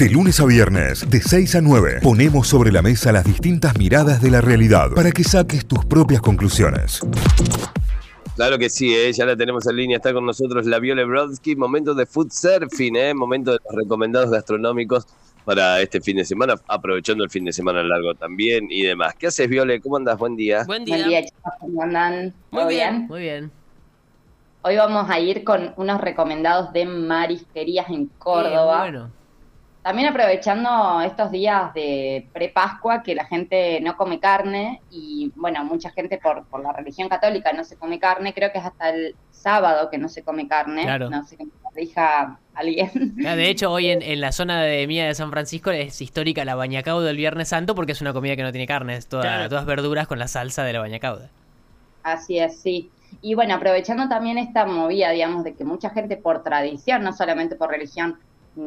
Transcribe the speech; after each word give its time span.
De 0.00 0.08
lunes 0.08 0.40
a 0.40 0.46
viernes, 0.46 1.10
de 1.10 1.20
6 1.20 1.56
a 1.56 1.60
9, 1.60 1.98
ponemos 2.02 2.48
sobre 2.48 2.72
la 2.72 2.80
mesa 2.80 3.12
las 3.12 3.22
distintas 3.22 3.76
miradas 3.76 4.22
de 4.22 4.30
la 4.30 4.40
realidad 4.40 4.92
para 4.96 5.10
que 5.10 5.22
saques 5.22 5.66
tus 5.66 5.84
propias 5.84 6.22
conclusiones. 6.22 7.00
Claro 8.34 8.56
que 8.56 8.70
sí, 8.70 8.94
¿eh? 8.94 9.12
ya 9.12 9.26
la 9.26 9.36
tenemos 9.36 9.66
en 9.66 9.76
línea, 9.76 9.98
está 9.98 10.14
con 10.14 10.24
nosotros 10.24 10.64
la 10.64 10.78
Viole 10.78 11.04
Brodsky, 11.04 11.54
momento 11.54 11.92
de 11.92 12.06
food 12.06 12.30
surfing, 12.30 12.96
¿eh? 12.96 13.12
momento 13.12 13.52
de 13.52 13.58
los 13.62 13.76
recomendados 13.76 14.30
gastronómicos 14.30 15.06
para 15.44 15.82
este 15.82 16.00
fin 16.00 16.16
de 16.16 16.24
semana, 16.24 16.54
aprovechando 16.66 17.22
el 17.22 17.28
fin 17.28 17.44
de 17.44 17.52
semana 17.52 17.82
largo 17.82 18.14
también 18.14 18.68
y 18.70 18.84
demás. 18.84 19.14
¿Qué 19.18 19.26
haces, 19.26 19.50
Viole? 19.50 19.82
¿Cómo 19.82 19.98
andas? 19.98 20.18
Buen 20.18 20.34
día. 20.34 20.64
Buen 20.64 20.86
día. 20.86 20.96
Buen 20.96 21.08
día, 21.10 21.24
chicos. 21.24 21.52
¿Cómo 21.60 21.82
andan? 21.82 22.32
Muy 22.50 22.60
¿Todo 22.62 22.68
bien, 22.68 23.06
muy 23.06 23.20
bien. 23.20 23.50
Hoy 24.62 24.76
vamos 24.76 25.10
a 25.10 25.20
ir 25.20 25.44
con 25.44 25.74
unos 25.76 26.00
recomendados 26.00 26.72
de 26.72 26.86
marisquerías 26.86 27.90
en 27.90 28.06
Córdoba. 28.18 28.84
Bien, 28.84 28.92
bueno. 28.94 29.19
También 29.90 30.08
aprovechando 30.08 31.00
estos 31.00 31.32
días 31.32 31.74
de 31.74 32.28
pre-Pascua 32.32 33.02
que 33.02 33.16
la 33.16 33.24
gente 33.24 33.80
no 33.80 33.96
come 33.96 34.20
carne 34.20 34.80
y, 34.88 35.32
bueno, 35.34 35.64
mucha 35.64 35.90
gente 35.90 36.16
por, 36.22 36.44
por 36.46 36.62
la 36.62 36.72
religión 36.72 37.08
católica 37.08 37.52
no 37.52 37.64
se 37.64 37.74
come 37.76 37.98
carne. 37.98 38.32
Creo 38.32 38.52
que 38.52 38.58
es 38.58 38.64
hasta 38.64 38.90
el 38.90 39.16
sábado 39.32 39.90
que 39.90 39.98
no 39.98 40.08
se 40.08 40.22
come 40.22 40.46
carne. 40.46 40.82
Claro. 40.84 41.10
No 41.10 41.24
sé 41.24 41.36
qué 41.36 41.44
me 41.46 41.50
corrija 41.60 42.38
alguien. 42.54 43.16
De 43.16 43.48
hecho, 43.48 43.72
hoy 43.72 43.88
en, 43.90 44.00
en 44.00 44.20
la 44.20 44.30
zona 44.30 44.62
de 44.62 44.86
Mía 44.86 45.06
de 45.08 45.14
San 45.16 45.32
Francisco 45.32 45.72
es 45.72 46.00
histórica 46.00 46.44
la 46.44 46.54
bañacauda 46.54 47.08
del 47.08 47.16
Viernes 47.16 47.48
Santo 47.48 47.74
porque 47.74 47.90
es 47.90 48.00
una 48.00 48.12
comida 48.12 48.36
que 48.36 48.44
no 48.44 48.52
tiene 48.52 48.68
carne, 48.68 48.94
es 48.94 49.08
toda- 49.08 49.22
Claro. 49.22 49.48
todas 49.48 49.66
verduras 49.66 50.06
con 50.06 50.20
la 50.20 50.28
salsa 50.28 50.62
de 50.62 50.72
la 50.72 50.78
bañacauda. 50.78 51.30
Así 52.04 52.38
es, 52.38 52.60
sí. 52.60 52.92
Y 53.22 53.34
bueno, 53.34 53.54
aprovechando 53.56 54.08
también 54.08 54.38
esta 54.38 54.66
movida, 54.66 55.10
digamos, 55.10 55.42
de 55.42 55.54
que 55.54 55.64
mucha 55.64 55.90
gente 55.90 56.16
por 56.16 56.44
tradición, 56.44 57.02
no 57.02 57.12
solamente 57.12 57.56
por 57.56 57.70
religión, 57.70 58.20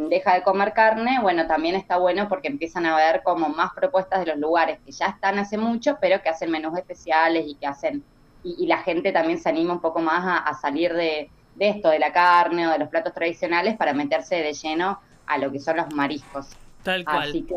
deja 0.10 0.34
de 0.36 0.44
comer 0.44 0.74
carne, 0.74 1.20
bueno, 1.22 1.48
también 1.48 1.76
está 1.76 1.98
bueno 1.98 2.28
porque 2.30 2.48
empiezan 2.48 2.86
a 2.86 2.96
ver 2.96 3.22
como 3.24 3.50
más 3.50 3.72
propuestas 3.76 4.20
de 4.22 4.28
los 4.28 4.38
lugares 4.38 4.80
que 4.86 4.92
ya 4.92 5.08
están 5.08 5.40
hace 5.40 5.58
mucho, 5.58 5.98
pero 6.02 6.22
que 6.22 6.30
hacen 6.30 6.52
menús 6.52 6.78
especiales 6.78 7.46
y 7.48 7.58
que 7.58 7.68
hacen, 7.68 8.06
y, 8.42 8.56
y 8.64 8.68
la 8.68 8.80
gente 8.84 9.12
también 9.12 9.40
se 9.40 9.50
anima 9.50 9.74
un 9.74 9.82
poco 9.82 10.02
más 10.02 10.24
a, 10.26 10.38
a 10.40 10.54
salir 10.56 10.94
de, 10.94 11.32
de 11.54 11.70
esto, 11.70 11.90
de 11.90 12.00
la 12.00 12.12
carne 12.14 12.68
o 12.68 12.72
de 12.72 12.80
los 12.80 12.90
platos 12.90 13.14
tradicionales 13.14 13.78
para 13.78 13.94
meterse 13.94 14.36
de 14.38 14.54
lleno 14.54 15.00
a 15.26 15.38
lo 15.38 15.52
que 15.52 15.60
son 15.60 15.78
los 15.78 15.90
mariscos. 15.92 16.60
Tal 16.84 17.08
cual. 17.08 17.32
Así 17.32 17.46
que, 17.46 17.56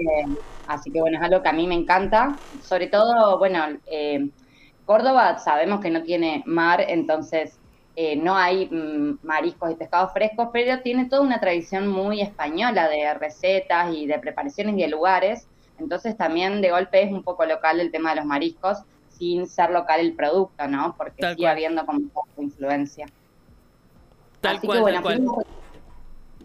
así 0.66 0.90
que 0.92 1.00
bueno, 1.00 1.18
es 1.18 1.24
algo 1.24 1.42
que 1.42 1.48
a 1.48 1.52
mí 1.52 1.66
me 1.66 1.74
encanta. 1.74 2.42
Sobre 2.60 2.88
todo, 2.88 3.38
bueno, 3.38 3.64
eh, 3.86 4.30
Córdoba 4.84 5.38
sabemos 5.38 5.80
que 5.80 5.90
no 5.90 6.02
tiene 6.02 6.42
mar, 6.46 6.84
entonces 6.88 7.60
eh, 7.96 8.16
no 8.16 8.36
hay 8.36 8.68
mm, 8.70 9.20
mariscos 9.22 9.72
y 9.72 9.76
pescados 9.76 10.12
frescos, 10.14 10.50
pero 10.54 10.82
tiene 10.82 11.08
toda 11.08 11.22
una 11.22 11.40
tradición 11.40 11.88
muy 11.88 12.22
española 12.22 12.88
de 12.88 13.14
recetas 13.14 13.94
y 13.94 14.06
de 14.06 14.20
preparaciones 14.20 14.76
y 14.78 14.82
de 14.82 14.88
lugares. 14.88 15.50
Entonces 15.78 16.16
también 16.16 16.62
de 16.62 16.70
golpe 16.72 17.02
es 17.02 17.12
un 17.12 17.24
poco 17.24 17.46
local 17.46 17.80
el 17.80 17.92
tema 17.92 18.10
de 18.12 18.16
los 18.16 18.26
mariscos, 18.26 18.78
sin 19.08 19.48
ser 19.48 19.70
local 19.70 20.00
el 20.00 20.16
producto, 20.16 20.68
¿no? 20.68 20.94
Porque 20.98 21.24
Tal 21.24 21.36
sigue 21.36 21.48
cual. 21.48 21.52
habiendo 21.52 21.86
como 21.86 21.98
un 22.00 22.10
poco 22.10 22.28
de 22.36 22.44
influencia. 22.44 23.12
Tal 24.40 24.62
Así 24.62 24.64
cual, 24.64 24.80
que 24.80 24.80
bueno, 24.80 25.02
tal 25.02 25.02
cual. 25.02 25.22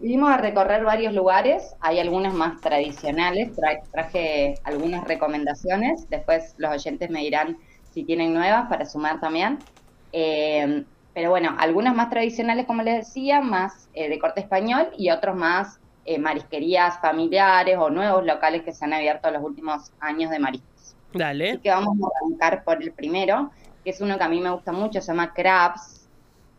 fuimos, 0.01 0.29
a 0.29 0.37
recorrer 0.37 0.83
varios 0.83 1.13
lugares, 1.13 1.75
hay 1.81 1.99
algunas 1.99 2.33
más 2.33 2.61
tradicionales, 2.61 3.55
tra- 3.55 3.79
traje 3.91 4.59
algunas 4.63 5.03
recomendaciones, 5.05 6.05
después 6.09 6.53
los 6.57 6.71
oyentes 6.71 7.09
me 7.09 7.21
dirán 7.21 7.57
si 7.83 8.05
tienen 8.05 8.33
nuevas 8.33 8.67
para 8.69 8.85
sumar 8.85 9.19
también. 9.19 9.67
Eh, 10.11 10.85
pero 11.13 11.29
bueno, 11.29 11.55
algunas 11.59 11.95
más 11.95 12.09
tradicionales, 12.09 12.65
como 12.65 12.83
les 12.83 13.05
decía, 13.05 13.41
más 13.41 13.89
eh, 13.93 14.09
de 14.09 14.19
corte 14.19 14.41
español 14.41 14.89
y 14.97 15.09
otros 15.09 15.35
más 15.35 15.79
eh, 16.05 16.17
marisquerías 16.17 16.99
familiares 16.99 17.77
o 17.77 17.89
nuevos 17.89 18.25
locales 18.25 18.63
que 18.63 18.73
se 18.73 18.85
han 18.85 18.93
abierto 18.93 19.27
en 19.27 19.35
los 19.35 19.43
últimos 19.43 19.91
años 19.99 20.31
de 20.31 20.39
mariscos. 20.39 20.95
Así 21.09 21.19
Dale. 21.19 21.59
que 21.59 21.69
vamos 21.69 21.95
a 22.01 22.17
arrancar 22.17 22.63
por 22.63 22.81
el 22.81 22.91
primero, 22.91 23.51
que 23.83 23.91
es 23.91 24.01
uno 24.01 24.17
que 24.17 24.23
a 24.23 24.29
mí 24.29 24.39
me 24.39 24.49
gusta 24.49 24.71
mucho, 24.71 24.99
se 24.99 25.07
llama 25.07 25.33
Crabs, 25.33 26.09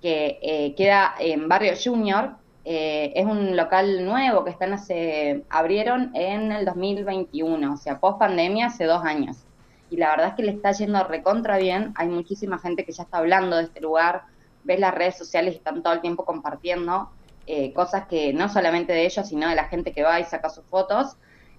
que 0.00 0.38
eh, 0.42 0.74
queda 0.76 1.14
en 1.18 1.48
Barrio 1.48 1.72
Junior. 1.82 2.36
Eh, 2.64 3.12
es 3.16 3.24
un 3.24 3.56
local 3.56 4.04
nuevo 4.04 4.44
que 4.44 4.50
están 4.50 4.72
hace, 4.74 5.44
abrieron 5.48 6.14
en 6.14 6.52
el 6.52 6.64
2021, 6.64 7.72
o 7.72 7.76
sea, 7.76 7.98
post 7.98 8.18
pandemia, 8.18 8.66
hace 8.66 8.84
dos 8.84 9.04
años. 9.04 9.38
Y 9.90 9.96
la 9.96 10.10
verdad 10.10 10.28
es 10.28 10.34
que 10.34 10.42
le 10.42 10.52
está 10.52 10.72
yendo 10.72 11.02
recontra 11.04 11.58
bien. 11.58 11.92
Hay 11.96 12.08
muchísima 12.08 12.58
gente 12.58 12.84
que 12.84 12.92
ya 12.92 13.02
está 13.02 13.18
hablando 13.18 13.56
de 13.56 13.64
este 13.64 13.80
lugar. 13.80 14.22
Ves 14.64 14.80
las 14.80 14.94
redes 14.94 15.18
sociales 15.18 15.54
y 15.54 15.56
están 15.58 15.82
todo 15.82 15.92
el 15.92 16.00
tiempo 16.00 16.24
compartiendo 16.24 17.10
eh, 17.46 17.72
cosas 17.72 18.06
que 18.06 18.32
no 18.32 18.48
solamente 18.48 18.92
de 18.92 19.04
ellos, 19.04 19.28
sino 19.28 19.48
de 19.48 19.56
la 19.56 19.64
gente 19.64 19.92
que 19.92 20.02
va 20.02 20.20
y 20.20 20.24
saca 20.24 20.48
sus 20.48 20.64
fotos. 20.66 21.16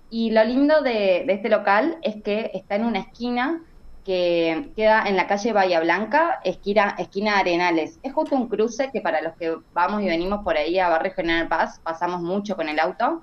Y 0.10 0.32
lo 0.32 0.44
lindo 0.44 0.82
de, 0.82 1.26
este 1.28 1.50
local 1.50 1.98
es 2.02 2.22
que 2.22 2.52
está 2.54 2.76
en 2.76 2.86
una 2.86 3.00
esquina 3.00 3.62
que 4.06 4.72
queda 4.76 5.04
en 5.08 5.16
la 5.16 5.28
calle 5.28 5.54
Bahía 5.54 5.80
Blanca, 5.80 6.40
esquina, 6.44 6.96
esquina 6.98 7.40
Arenales. 7.40 8.00
Es 8.04 8.14
justo 8.14 8.36
un 8.36 8.48
cruce 8.48 8.92
que 8.92 9.02
para 9.02 9.22
los 9.22 9.34
que 9.34 9.56
vamos 9.74 10.02
y 10.02 10.06
venimos 10.06 10.44
por 10.44 10.56
ahí 10.56 10.78
a 10.80 10.90
Barrio 10.90 11.14
General 11.14 11.48
Paz, 11.48 11.80
pasamos 11.84 12.22
mucho 12.22 12.56
con 12.56 12.70
el 12.70 12.80
auto 12.80 13.22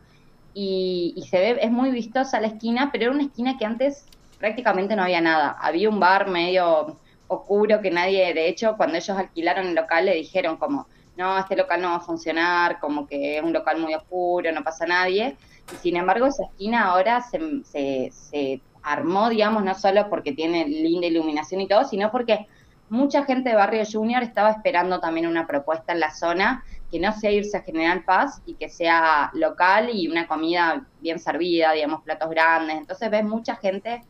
y, 0.53 1.15
y 1.17 1.23
se 1.29 1.39
ve, 1.39 1.59
es 1.63 1.71
muy 1.71 1.91
vistosa 1.91 2.41
la 2.41 2.49
esquina, 2.49 2.91
pero 2.93 3.05
era 3.05 3.13
una 3.13 3.25
esquina 3.25 3.57
que 3.57 3.65
antes 3.65 4.07
prácticamente 4.39 4.97
no 4.97 5.03
había 5.03 5.21
nada. 5.21 5.57
Había 5.61 5.89
un 5.89 6.01
bar 6.01 6.29
medio 6.29 6.97
oscuro 7.31 7.81
que 7.81 7.91
nadie, 7.91 8.35
de 8.35 8.49
hecho, 8.49 8.77
cuando 8.77 8.97
ellos 8.97 9.17
alquilaron 9.17 9.69
el 9.69 9.75
local 9.75 10.07
le 10.07 10.15
dijeron 10.15 10.57
como, 10.57 10.87
no, 11.17 11.39
este 11.39 11.57
local 11.57 11.81
no 11.81 11.91
va 11.91 11.97
a 11.97 12.01
funcionar, 12.01 12.81
como 12.81 13.07
que 13.07 13.39
es 13.39 13.43
un 13.43 13.53
local 13.53 13.79
muy 13.79 13.95
oscuro, 13.95 14.51
no 14.53 14.63
pasa 14.65 14.87
nadie. 14.87 15.37
Y 15.73 15.77
sin 15.77 15.97
embargo, 15.97 16.27
esa 16.27 16.45
esquina 16.45 16.87
ahora 16.87 17.21
se, 17.21 17.39
se, 17.65 18.11
se 18.13 18.61
armó, 18.83 19.29
digamos, 19.29 19.65
no 19.65 19.75
solo 19.75 20.09
porque 20.09 20.33
tiene 20.33 20.67
linda 20.67 21.07
iluminación 21.07 21.61
y 21.61 21.69
todo, 21.69 21.85
sino 21.85 22.11
porque 22.11 22.47
mucha 22.89 23.25
gente 23.25 23.51
de 23.51 23.55
Barrio 23.55 23.85
Junior 23.91 24.23
estaba 24.23 24.51
esperando 24.51 24.99
también 24.99 25.27
una 25.27 25.47
propuesta 25.47 25.93
en 25.93 26.01
la 26.01 26.11
zona 26.11 26.65
que 26.91 26.99
no 26.99 27.13
sea 27.13 27.31
irse 27.31 27.57
a 27.57 27.63
General 27.63 28.03
Paz 28.03 28.43
y 28.47 28.55
que 28.55 28.69
sea 28.69 29.31
local 29.35 29.91
y 29.93 30.09
una 30.09 30.27
comida 30.27 30.85
bien 31.01 31.21
servida, 31.21 31.73
digamos, 31.73 32.03
platos 32.03 32.31
grandes. 32.31 32.79
Entonces 32.79 33.09
ves 33.11 33.25
mucha 33.25 33.55
gente, 33.57 34.03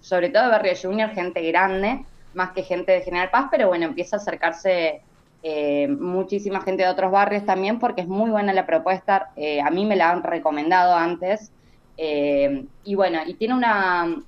sobre 0.00 0.28
todo 0.28 0.44
de 0.44 0.50
Barrio 0.50 0.74
Junior, 0.80 1.10
gente 1.10 1.42
grande, 1.42 2.04
más 2.38 2.52
que 2.52 2.62
gente 2.62 2.92
de 2.92 3.02
General 3.02 3.30
Paz, 3.30 3.48
pero 3.50 3.66
bueno, 3.68 3.84
empieza 3.84 4.16
a 4.16 4.20
acercarse 4.20 5.02
eh, 5.42 5.88
muchísima 5.88 6.60
gente 6.60 6.84
de 6.84 6.88
otros 6.88 7.10
barrios 7.10 7.44
también 7.44 7.78
porque 7.78 8.02
es 8.02 8.08
muy 8.08 8.30
buena 8.30 8.52
la 8.52 8.64
propuesta. 8.64 9.30
Eh, 9.36 9.60
a 9.60 9.70
mí 9.70 9.84
me 9.84 9.96
la 9.96 10.10
han 10.10 10.22
recomendado 10.22 10.94
antes. 10.94 11.50
Eh, 11.96 12.64
y 12.84 12.94
bueno, 12.94 13.18
y 13.26 13.34
tiene 13.34 13.54
una, 13.54 14.22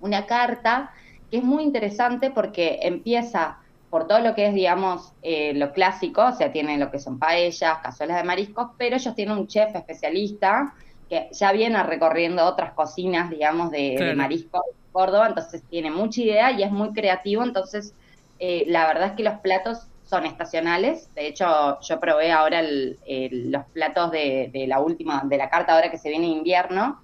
una 0.00 0.26
carta 0.26 0.92
que 1.30 1.36
es 1.38 1.44
muy 1.44 1.62
interesante 1.62 2.30
porque 2.30 2.80
empieza 2.82 3.58
por 3.90 4.06
todo 4.06 4.20
lo 4.20 4.34
que 4.34 4.46
es, 4.46 4.54
digamos, 4.54 5.12
eh, 5.20 5.52
lo 5.54 5.72
clásico, 5.72 6.24
o 6.24 6.32
sea, 6.32 6.50
tienen 6.50 6.80
lo 6.80 6.90
que 6.90 6.98
son 6.98 7.18
paellas, 7.18 7.78
cazuelas 7.82 8.16
de 8.16 8.24
mariscos, 8.24 8.68
pero 8.78 8.96
ellos 8.96 9.14
tienen 9.14 9.36
un 9.36 9.46
chef 9.46 9.74
especialista 9.74 10.72
que 11.10 11.28
ya 11.32 11.52
viene 11.52 11.82
recorriendo 11.82 12.42
otras 12.46 12.72
cocinas, 12.72 13.28
digamos, 13.28 13.70
de, 13.70 13.96
de 13.98 14.14
mariscos 14.14 14.62
Córdoba, 14.92 15.28
entonces 15.28 15.62
tiene 15.70 15.90
mucha 15.90 16.20
idea 16.20 16.52
y 16.52 16.62
es 16.62 16.70
muy 16.70 16.92
creativo, 16.92 17.42
entonces 17.42 17.94
eh, 18.38 18.64
la 18.68 18.86
verdad 18.86 19.08
es 19.08 19.12
que 19.12 19.24
los 19.24 19.40
platos 19.40 19.86
son 20.04 20.26
estacionales, 20.26 21.08
de 21.14 21.26
hecho 21.26 21.80
yo 21.80 21.98
probé 21.98 22.32
ahora 22.32 22.62
los 22.62 23.64
platos 23.72 24.10
de, 24.10 24.50
de 24.52 24.66
la 24.66 24.80
última, 24.80 25.22
de 25.24 25.38
la 25.38 25.48
carta 25.48 25.74
ahora 25.74 25.90
que 25.90 25.98
se 25.98 26.10
viene 26.10 26.26
invierno, 26.26 27.00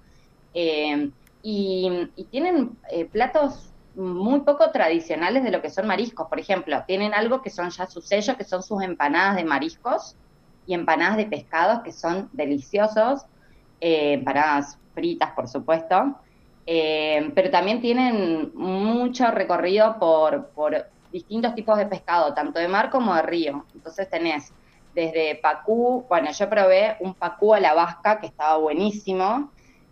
eh, 0.53 1.11
y, 1.41 2.09
tienen 2.31 2.77
eh, 2.91 3.05
platos 3.05 3.71
muy 3.95 4.41
poco 4.41 4.71
tradicionales 4.71 5.43
de 5.43 5.51
lo 5.51 5.61
que 5.61 5.69
son 5.69 5.87
mariscos. 5.87 6.27
Por 6.27 6.39
ejemplo, 6.39 6.83
tienen 6.87 7.13
algo 7.13 7.41
que 7.41 7.49
son 7.49 7.69
ya 7.69 7.87
sus 7.87 8.07
sellos, 8.07 8.35
que 8.37 8.43
son 8.43 8.61
sus 8.63 8.81
empanadas 8.81 9.35
de 9.35 9.43
mariscos 9.43 10.15
y 10.65 10.73
empanadas 10.73 11.17
de 11.17 11.25
pescados 11.25 11.81
que 11.83 11.91
son 11.91 12.29
deliciosos, 12.33 13.25
eh, 13.81 14.13
empanadas 14.13 14.77
fritas, 14.93 15.31
por 15.31 15.47
supuesto. 15.47 16.15
Eh, 16.65 17.31
pero 17.33 17.49
también 17.49 17.81
tienen 17.81 18.51
mucho 18.53 19.31
recorrido 19.31 19.97
por, 19.99 20.47
por 20.49 20.85
distintos 21.11 21.55
tipos 21.55 21.77
de 21.77 21.87
pescado, 21.87 22.33
tanto 22.33 22.59
de 22.59 22.67
mar 22.67 22.89
como 22.89 23.15
de 23.15 23.21
río. 23.23 23.65
Entonces 23.73 24.09
tenés 24.09 24.53
desde 24.93 25.35
pacú, 25.35 26.05
bueno, 26.09 26.31
yo 26.31 26.49
probé 26.49 26.97
un 26.99 27.13
pacú 27.13 27.53
a 27.53 27.59
la 27.59 27.73
vasca 27.73 28.19
que 28.19 28.27
estaba 28.27 28.57
buenísimo, 28.57 29.51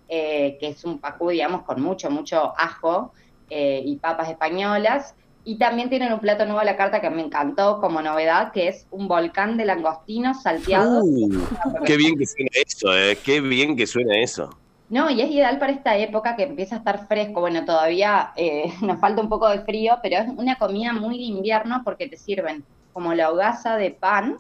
eh, 0.10 0.58
que 0.60 0.70
es 0.70 0.84
un 0.84 1.00
pacú, 1.00 1.30
digamos, 1.30 1.64
con 1.64 1.82
mucho, 1.82 2.10
mucho 2.10 2.54
ajo 2.58 3.14
eh, 3.50 3.82
y 3.86 3.98
papas 3.98 4.30
españolas. 4.30 5.16
Y 5.44 5.58
también 5.58 5.90
tienen 5.90 6.12
un 6.12 6.20
plato 6.20 6.44
nuevo 6.44 6.60
a 6.60 6.66
la 6.66 6.76
carta 6.76 7.00
que 7.00 7.10
me 7.10 7.22
encantó 7.22 7.80
como 7.80 8.02
novedad, 8.02 8.52
que 8.52 8.68
es 8.68 8.86
un 8.92 9.08
volcán 9.08 9.56
de 9.56 9.64
langostinos 9.64 10.44
salteados. 10.44 11.04
Uh, 11.06 11.84
qué 11.86 11.96
bien 11.96 12.18
que 12.18 12.26
suena 12.26 12.50
eso, 12.66 12.98
eh. 12.98 13.18
Qué 13.24 13.40
bien 13.40 13.78
que 13.78 13.88
suena 13.88 14.20
eso. 14.20 14.50
No, 14.90 15.10
y 15.10 15.22
es 15.22 15.30
ideal 15.30 15.60
para 15.60 15.74
esta 15.74 15.98
época 15.98 16.36
que 16.36 16.44
empieza 16.44 16.76
a 16.76 16.78
estar 16.80 17.08
fresco. 17.08 17.42
Bueno, 17.42 17.66
todavía 17.66 18.32
eh, 18.36 18.72
nos 18.82 19.00
falta 19.00 19.22
un 19.22 19.30
poco 19.30 19.50
de 19.50 19.62
frío, 19.62 20.00
pero 20.02 20.18
es 20.18 20.28
una 20.30 20.56
comida 20.56 20.94
muy 20.94 21.18
de 21.18 21.24
invierno 21.24 21.82
porque 21.84 22.08
te 22.08 22.18
sirven 22.18 22.64
como 22.94 23.14
la 23.14 23.32
hogaza 23.32 23.78
de 23.78 23.92
pan 23.92 24.40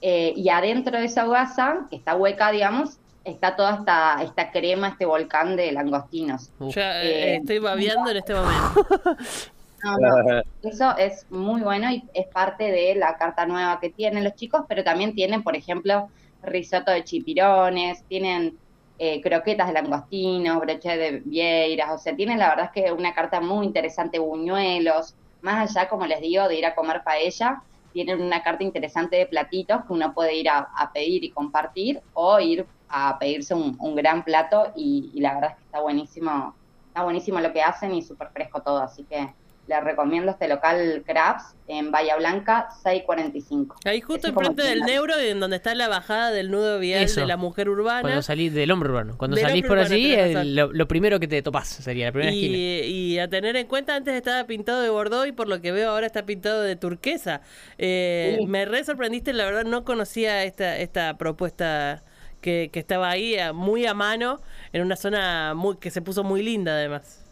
eh, 0.00 0.32
y 0.36 0.48
adentro 0.50 0.98
de 0.98 1.06
esa 1.06 1.26
hogaza, 1.26 1.86
que 1.90 1.96
está 1.96 2.14
hueca, 2.14 2.50
digamos, 2.50 2.98
está 3.24 3.56
toda 3.56 3.76
esta, 3.76 4.22
esta 4.22 4.52
crema, 4.52 4.88
este 4.88 5.06
volcán 5.06 5.56
de 5.56 5.72
langostinos. 5.72 6.50
Ya 6.60 7.02
Eh, 7.02 7.08
eh, 7.08 7.36
estoy 7.36 7.58
babeando 7.58 8.10
en 8.10 8.16
este 8.18 8.34
momento. 8.34 8.86
No, 9.84 9.98
no, 9.98 10.42
eso 10.62 10.96
es 10.96 11.26
muy 11.30 11.60
bueno 11.60 11.88
y 11.92 12.02
es 12.12 12.26
parte 12.28 12.72
de 12.72 12.96
la 12.96 13.16
carta 13.18 13.46
nueva 13.46 13.78
que 13.78 13.90
tienen 13.90 14.24
los 14.24 14.34
chicos, 14.34 14.62
pero 14.66 14.82
también 14.82 15.14
tienen, 15.14 15.44
por 15.44 15.54
ejemplo, 15.54 16.08
risotto 16.42 16.90
de 16.90 17.04
chipirones, 17.04 18.02
tienen 18.08 18.58
eh, 18.98 19.20
croquetas 19.20 19.66
de 19.68 19.74
langostinos, 19.74 20.60
broche 20.60 20.96
de 20.96 21.20
vieiras, 21.24 21.90
o 21.92 21.98
sea, 21.98 22.16
tienen 22.16 22.38
la 22.38 22.48
verdad 22.48 22.70
es 22.74 22.82
que 22.84 22.92
una 22.92 23.14
carta 23.14 23.40
muy 23.40 23.66
interesante, 23.66 24.18
buñuelos, 24.18 25.14
más 25.42 25.70
allá, 25.70 25.88
como 25.88 26.06
les 26.06 26.20
digo, 26.20 26.48
de 26.48 26.56
ir 26.56 26.66
a 26.66 26.74
comer 26.74 27.02
paella, 27.04 27.62
tienen 27.92 28.20
una 28.22 28.42
carta 28.42 28.64
interesante 28.64 29.16
de 29.16 29.26
platitos 29.26 29.84
que 29.86 29.92
uno 29.92 30.12
puede 30.14 30.34
ir 30.34 30.48
a, 30.48 30.90
pedir 30.92 31.24
y 31.24 31.30
compartir 31.30 32.00
o 32.14 32.38
ir 32.40 32.66
a 32.88 33.18
pedirse 33.18 33.54
un, 33.54 33.76
un 33.80 33.94
gran 33.94 34.24
plato 34.24 34.72
y, 34.74 35.10
y 35.14 35.20
la 35.20 35.34
verdad 35.34 35.50
es 35.50 35.56
que 35.56 35.64
está 35.64 35.80
buenísimo, 35.80 36.54
está 36.88 37.02
buenísimo 37.04 37.40
lo 37.40 37.52
que 37.52 37.62
hacen 37.62 37.94
y 37.94 38.02
súper 38.02 38.28
fresco 38.28 38.60
todo, 38.62 38.78
así 38.78 39.04
que 39.04 39.28
les 39.68 39.82
recomiendo 39.84 40.30
este 40.30 40.46
local 40.48 41.02
Crabs 41.06 41.54
en 41.68 41.90
Bahía 41.90 42.14
Blanca 42.16 42.68
645. 42.84 43.76
Ahí 43.84 44.00
justo 44.00 44.28
enfrente 44.28 44.62
del 44.62 44.78
el- 44.78 44.84
Neuro, 44.84 45.18
en 45.18 45.40
donde 45.40 45.56
está 45.56 45.74
la 45.74 45.88
bajada 45.88 46.30
del 46.30 46.50
nudo 46.50 46.78
vial 46.78 47.02
Eso. 47.02 47.20
de 47.20 47.26
la 47.26 47.36
mujer 47.36 47.68
urbana. 47.68 48.02
Cuando 48.02 48.22
salís 48.22 48.54
del 48.54 48.70
hombre 48.70 48.88
urbano. 48.90 49.16
Cuando 49.18 49.36
Del 49.36 49.46
salís 49.46 49.62
por 49.66 49.78
urbano, 49.78 49.94
allí, 49.94 50.54
lo, 50.54 50.72
lo 50.72 50.86
primero 50.88 51.18
que 51.18 51.26
te 51.26 51.42
topás 51.42 51.66
sería 51.68 52.06
la 52.06 52.12
primera 52.12 52.30
esquina. 52.32 52.56
Y, 52.56 52.80
y 53.14 53.18
a 53.18 53.28
tener 53.28 53.56
en 53.56 53.66
cuenta, 53.66 53.96
antes 53.96 54.14
estaba 54.14 54.44
pintado 54.44 54.80
de 54.82 54.90
Bordeaux 54.90 55.26
y 55.26 55.32
por 55.32 55.48
lo 55.48 55.60
que 55.60 55.72
veo 55.72 55.90
ahora 55.90 56.06
está 56.06 56.24
pintado 56.24 56.62
de 56.62 56.76
turquesa. 56.76 57.40
Eh, 57.78 58.36
Sí. 58.38 58.46
Me 58.46 58.64
re 58.64 58.84
sorprendiste, 58.84 59.32
la 59.32 59.44
verdad 59.44 59.64
no 59.64 59.84
conocía 59.84 60.44
esta, 60.44 60.78
esta 60.78 61.16
propuesta 61.18 62.02
que, 62.40 62.70
que 62.72 62.78
estaba 62.78 63.10
ahí 63.10 63.36
muy 63.54 63.86
a 63.86 63.94
mano, 63.94 64.40
en 64.72 64.82
una 64.82 64.94
zona 64.96 65.54
muy 65.54 65.76
que 65.78 65.90
se 65.90 66.00
puso 66.02 66.22
muy 66.22 66.42
linda 66.42 66.72
además. 66.72 67.24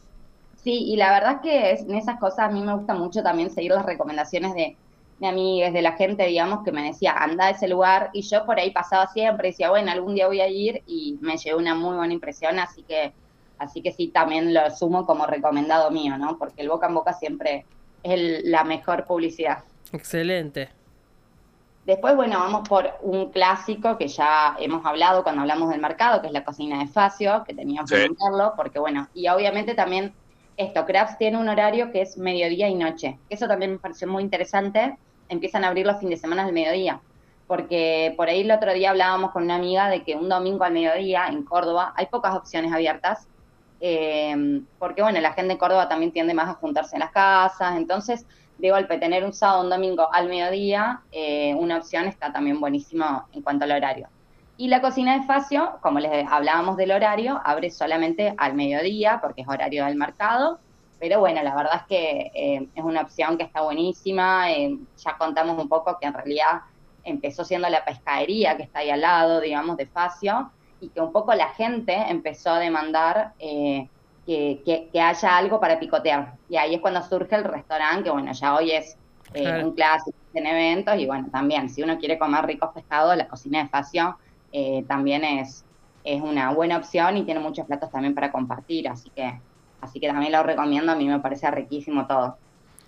Sí, 0.65 0.85
y 0.93 0.97
la 0.97 1.13
verdad 1.13 1.35
es 1.37 1.41
que 1.43 1.71
es- 1.73 1.83
en 1.83 1.95
esas 1.97 2.19
cosas 2.19 2.47
a 2.49 2.51
mí 2.51 2.63
me 2.63 2.75
gusta 2.75 2.95
mucho 2.95 3.23
también 3.23 3.51
seguir 3.51 3.73
las 3.73 3.85
recomendaciones 3.87 4.55
de, 4.55 4.79
de 5.19 5.27
amigas, 5.29 5.73
de 5.73 5.83
la 5.83 5.93
gente, 5.97 6.27
digamos, 6.27 6.65
que 6.65 6.73
me 6.73 6.83
decía, 6.85 7.13
anda 7.13 7.47
a 7.47 7.51
ese 7.51 7.69
lugar, 7.69 8.11
y 8.15 8.23
yo 8.29 8.45
por 8.47 8.59
ahí 8.59 8.73
pasaba 8.73 9.07
siempre, 9.09 9.49
y 9.49 9.51
decía, 9.53 9.71
bueno, 9.71 9.93
algún 9.93 10.15
día 10.15 10.27
voy 10.27 10.41
a 10.41 10.49
ir, 10.49 10.83
y 10.87 11.19
me 11.23 11.37
llevé 11.39 11.57
una 11.59 11.75
muy 11.75 11.97
buena 11.97 12.15
impresión, 12.15 12.59
así 12.59 12.85
que, 12.85 13.15
así 13.59 13.83
que 13.83 13.93
sí, 13.93 14.11
también 14.11 14.55
lo 14.55 14.71
sumo 14.71 15.07
como 15.07 15.27
recomendado 15.27 15.91
mío, 15.91 16.17
¿no? 16.19 16.39
Porque 16.39 16.63
el 16.63 16.69
boca 16.71 16.89
en 16.89 16.95
boca 16.95 17.13
siempre 17.15 17.69
es 18.03 18.13
el- 18.15 18.51
la 18.51 18.65
mejor 18.65 19.05
publicidad. 19.07 19.65
Excelente. 19.93 20.69
Después, 21.83 22.17
bueno, 22.17 22.39
vamos 22.39 22.67
por 22.69 22.91
un 23.03 23.31
clásico 23.31 23.99
que 23.99 24.09
ya 24.09 24.57
hemos 24.59 24.85
hablado 24.87 25.23
cuando 25.23 25.43
hablamos 25.43 25.69
del 25.69 25.81
mercado, 25.83 26.23
que 26.23 26.29
es 26.29 26.33
la 26.33 26.45
cocina 26.45 26.79
de 26.79 26.89
Facio, 26.89 27.45
que 27.47 27.55
tenía 27.55 27.83
que 27.83 27.89
Sí. 27.89 27.95
preguntarlo, 27.97 28.55
porque 28.57 28.79
bueno, 28.79 29.09
y 29.13 29.29
obviamente 29.29 29.75
también 29.75 30.17
esto, 30.57 30.87
Crafts 30.87 31.19
tiene 31.19 31.39
un 31.39 31.49
horario 31.49 31.91
que 31.91 32.03
es 32.03 32.17
mediodía 32.17 32.69
y 32.69 32.75
noche. 32.75 33.19
Eso 33.29 33.49
también 33.49 33.73
me 33.73 33.79
pareció 33.79 34.07
muy 34.07 34.23
interesante. 34.23 34.97
Empiezan 35.29 35.65
a 35.65 35.69
abrir 35.69 35.87
los 35.87 35.99
fines 35.99 36.19
de 36.19 36.23
semana 36.23 36.45
al 36.45 36.53
mediodía, 36.53 37.01
porque 37.47 38.15
por 38.17 38.29
ahí 38.29 38.43
el 38.43 38.51
otro 38.51 38.73
día 38.73 38.91
hablábamos 38.91 39.33
con 39.33 39.45
una 39.45 39.57
amiga 39.57 39.89
de 39.89 40.05
que 40.05 40.15
un 40.15 40.29
domingo 40.29 40.65
al 40.65 40.73
mediodía 40.73 41.27
en 41.27 41.43
Córdoba 41.45 41.93
hay 41.97 42.07
pocas 42.07 42.35
opciones 42.35 42.73
abiertas, 42.73 43.27
eh, 43.81 44.63
porque 44.79 45.03
bueno, 45.03 45.21
la 45.21 45.33
gente 45.33 45.53
en 45.53 45.59
Córdoba 45.59 45.89
también 45.89 46.13
tiende 46.13 46.35
más 46.35 46.49
a 46.49 46.55
juntarse 46.55 46.97
en 46.97 47.01
las 47.01 47.11
casas, 47.11 47.77
entonces 47.77 48.27
de 48.59 48.71
golpe 48.71 48.99
tener 48.99 49.25
un 49.25 49.33
sábado, 49.33 49.63
un 49.63 49.71
domingo 49.71 50.09
al 50.13 50.29
mediodía, 50.29 51.01
eh, 51.11 51.55
una 51.55 51.79
opción 51.79 52.07
está 52.07 52.33
también 52.33 52.61
buenísimo 52.61 53.27
en 53.33 53.43
cuanto 53.43 53.65
al 53.65 53.73
horario. 53.73 54.09
Y 54.57 54.69
la 54.69 54.81
cocina 54.81 55.19
de 55.19 55.27
Facio, 55.27 55.79
como 55.83 55.99
les 55.99 56.27
hablábamos 56.31 56.77
del 56.77 56.93
horario, 56.93 57.41
abre 57.45 57.71
solamente 57.71 58.35
al 58.39 58.55
mediodía 58.55 59.19
porque 59.21 59.43
es 59.43 59.49
horario 59.49 59.85
del 59.85 59.97
mercado, 59.97 60.61
pero 60.99 61.19
bueno, 61.21 61.43
la 61.43 61.55
verdad 61.57 61.75
es 61.77 61.83
que 61.89 62.31
eh, 62.35 62.69
es 62.73 62.85
una 62.85 63.03
opción 63.03 63.37
que 63.37 63.45
está 63.45 63.63
buenísima, 63.63 64.53
eh, 64.53 64.79
ya 64.97 65.17
contamos 65.19 65.59
un 65.61 65.69
poco 65.69 65.99
que 66.01 66.07
en 66.07 66.15
realidad 66.15 66.61
empezó 67.03 67.45
siendo 67.45 67.69
la 67.69 67.85
pescadería 67.85 68.57
que 68.57 68.63
está 68.65 68.79
ahí 68.81 68.91
al 68.91 69.01
lado, 69.01 69.41
digamos, 69.41 69.77
de 69.77 69.89
Facio, 69.89 70.53
y 70.79 70.91
que 70.93 71.01
un 71.01 71.13
poco 71.13 71.35
la 71.35 71.49
gente 71.51 71.93
empezó 72.09 72.51
a 72.51 72.59
demandar 72.61 73.35
eh, 73.39 73.91
que, 74.25 74.63
que- 74.65 74.89
que 74.93 75.01
haya 75.01 75.37
algo 75.37 75.59
para 75.61 75.79
picotear. 75.81 76.39
Y 76.49 76.57
ahí 76.57 76.75
es 76.77 76.81
cuando 76.81 77.03
surge 77.03 77.35
el 77.37 77.45
restaurante, 77.45 78.05
que 78.05 78.11
bueno, 78.11 78.33
ya 78.33 78.55
hoy 78.57 78.71
es 78.73 78.97
eh, 79.33 79.53
Claro. 79.53 79.65
un 79.65 79.75
clásico 79.75 80.17
en 80.33 80.47
eventos, 80.47 80.97
y 80.99 81.07
bueno, 81.07 81.29
también, 81.33 81.69
si 81.69 81.83
uno 81.83 81.99
quiere 81.99 82.19
comer 82.19 82.45
ricos 82.47 82.71
pescados, 82.75 83.17
la 83.17 83.29
cocina 83.29 83.63
de 83.63 83.69
Facio 83.69 84.17
eh, 84.57 84.85
también 84.87 85.25
es, 85.25 85.65
es 86.05 86.23
una 86.23 86.53
buena 86.53 86.77
opción 86.77 87.17
y 87.17 87.25
tiene 87.25 87.41
muchos 87.41 87.67
platos 87.67 87.91
también 87.91 88.15
para 88.15 88.31
compartir, 88.31 88.89
así 88.89 89.11
que, 89.11 89.41
así 89.81 89.99
que 89.99 90.07
también 90.07 90.31
lo 90.31 90.45
recomiendo, 90.45 90.93
a 90.93 90.95
mí 90.95 91.09
me 91.09 91.19
parece 91.19 91.51
riquísimo 91.51 92.07
todo. 92.07 92.37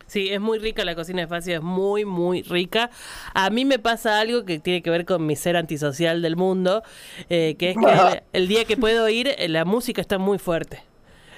Sí, 0.07 0.29
es 0.29 0.41
muy 0.41 0.61
rica 0.61 0.85
la 0.85 0.95
cocina 0.95 1.23
de 1.23 1.27
Facio, 1.27 1.57
es 1.57 1.63
muy, 1.63 2.05
muy 2.05 2.43
rica. 2.43 2.91
A 3.35 3.51
mí 3.51 3.65
me 3.65 3.81
pasa 3.81 4.21
algo 4.21 4.45
que 4.45 4.61
tiene 4.61 4.81
que 4.81 4.91
ver 4.91 5.05
con 5.05 5.27
mi 5.27 5.35
ser 5.35 5.57
antisocial 5.57 6.23
del 6.23 6.37
mundo, 6.37 6.85
eh, 7.29 7.57
que 7.59 7.71
es 7.71 7.77
que 7.77 7.87
el, 8.13 8.23
el 8.33 8.49
día 8.49 8.65
que 8.65 8.77
puedo 8.77 9.09
ir, 9.09 9.35
eh, 9.37 9.49
la 9.49 9.65
música 9.65 10.01
está 10.01 10.19
muy 10.19 10.39
fuerte. 10.39 10.85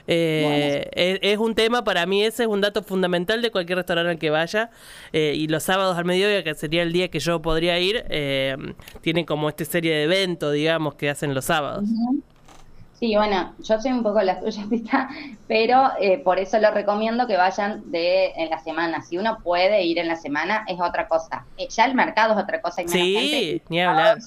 Eh, 0.08 0.88
es, 0.94 1.19
es 1.22 1.38
un 1.38 1.55
tema, 1.55 1.84
para 1.84 2.06
mí 2.06 2.25
ese 2.25 2.44
es 2.44 2.49
un 2.49 2.60
dato 2.62 2.82
fundamental 2.82 3.43
de 3.43 3.50
cualquier 3.52 3.76
restaurante 3.78 4.10
al 4.12 4.19
que 4.19 4.31
vaya. 4.31 4.70
eh, 5.12 5.34
y 5.37 5.49
los 5.49 5.62
sábados 5.64 5.96
al 5.99 6.05
mediodía, 6.06 6.43
que 6.44 6.55
sería 6.55 6.82
el 6.82 6.93
día 6.93 7.08
que 7.10 7.20
yo 7.20 7.43
podría 7.43 7.78
ir, 7.78 8.05
eh, 8.10 8.56
tienen 9.02 9.25
como 9.26 9.49
esta 9.50 9.64
serie 9.66 9.94
de 9.94 10.05
eventos, 10.05 10.52
digamos, 10.55 10.94
que 10.96 11.10
hacen 11.10 11.34
los 11.34 11.44
sábados. 11.46 11.99
Sí, 12.93 13.14
bueno, 13.16 13.55
yo 13.60 13.81
soy 13.81 13.93
un 13.93 14.02
poco 14.02 14.20
la 14.22 14.40
Pita, 14.70 15.08
pero 15.46 15.93
eh, 16.00 16.19
por 16.19 16.38
eso 16.40 16.58
lo 16.58 16.72
recomiendo 16.72 17.28
que 17.28 17.37
vayan 17.37 17.90
de 17.93 18.32
en 18.37 18.50
la 18.50 18.58
semana. 18.58 19.02
Si 19.02 19.16
uno 19.19 19.38
puede 19.43 19.84
ir 19.84 19.99
en 19.99 20.08
la 20.08 20.16
semana, 20.16 20.64
es 20.66 20.81
otra 20.81 21.06
cosa. 21.06 21.46
Eh, 21.56 21.69
ya 21.70 21.84
el 21.84 21.94
mercado 21.94 22.34
es 22.34 22.43
otra 22.43 22.60
cosa. 22.60 22.81
Hay 22.81 22.88
menos 22.88 23.12
Sí, 23.12 23.14
gente. 23.14 23.62
ni 23.69 23.81
hablar. 23.81 24.19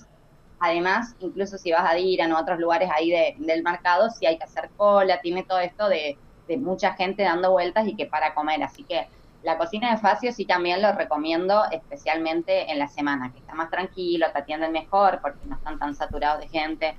Además, 0.62 1.16
incluso 1.19 1.58
si 1.58 1.72
vas 1.72 1.84
a 1.90 1.96
Diran 1.96 2.31
o 2.31 2.38
a 2.38 2.42
otros 2.42 2.60
lugares 2.60 2.90
ahí 2.96 3.10
de- 3.10 3.36
del 3.40 3.63
mercado, 3.63 4.10
sí 4.12 4.25
hay 4.28 4.38
que 4.38 4.44
hacer 4.44 4.69
cola, 4.78 5.19
tiene 5.19 5.44
todo 5.44 5.60
esto 5.60 5.90
de, 5.90 6.18
de 6.48 6.58
mucha 6.58 6.94
gente 6.94 7.24
dando 7.24 7.52
vueltas 7.52 7.88
y 7.88 7.96
que 7.96 8.06
para 8.06 8.34
comer. 8.36 8.62
Así 8.63 8.84
que 8.84 9.08
la 9.44 9.58
cocina 9.58 9.92
de 9.92 9.98
Facio 9.98 10.31
sí 10.31 10.46
también 10.46 10.81
lo 10.84 10.92
recomiendo, 10.94 11.63
especialmente 11.72 12.72
en 12.72 12.78
la 12.78 12.88
semana, 12.88 13.31
que 13.34 13.40
está 13.40 13.56
más 13.56 13.72
tranquilo, 13.72 14.28
te 14.31 14.38
atienden 14.40 14.72
mejor 14.72 15.19
porque 15.22 15.40
no 15.48 15.56
están 15.56 15.80
tan 15.80 15.96
saturados 15.96 16.42
de 16.42 16.48
gente. 16.48 16.96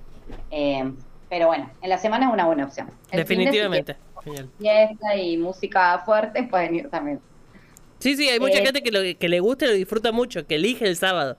Eh, 0.50 0.92
pero 1.28 1.46
bueno, 1.46 1.70
en 1.80 1.88
la 1.88 1.98
semana 1.98 2.26
es 2.26 2.32
una 2.32 2.46
buena 2.46 2.64
opción. 2.64 2.88
El 3.10 3.24
fin 3.26 3.38
de, 3.38 3.44
si 3.52 3.58
Definitivamente. 3.58 3.96
Fiesta 4.58 5.16
y 5.16 5.36
música 5.36 6.02
fuerte, 6.04 6.42
pueden 6.44 6.74
ir 6.74 6.90
también. 6.90 7.20
Sí, 8.00 8.16
sí, 8.16 8.28
hay 8.28 8.40
mucha 8.40 8.58
Eh, 8.58 8.64
gente 8.66 8.82
que, 8.82 8.90
lo, 8.90 9.00
que 9.18 9.28
le 9.28 9.40
gusta 9.40 9.64
y 9.64 9.68
lo 9.68 9.74
disfruta 9.74 10.10
mucho, 10.12 10.46
que 10.46 10.56
elige 10.56 10.86
el 10.88 10.96
sábado. 10.96 11.36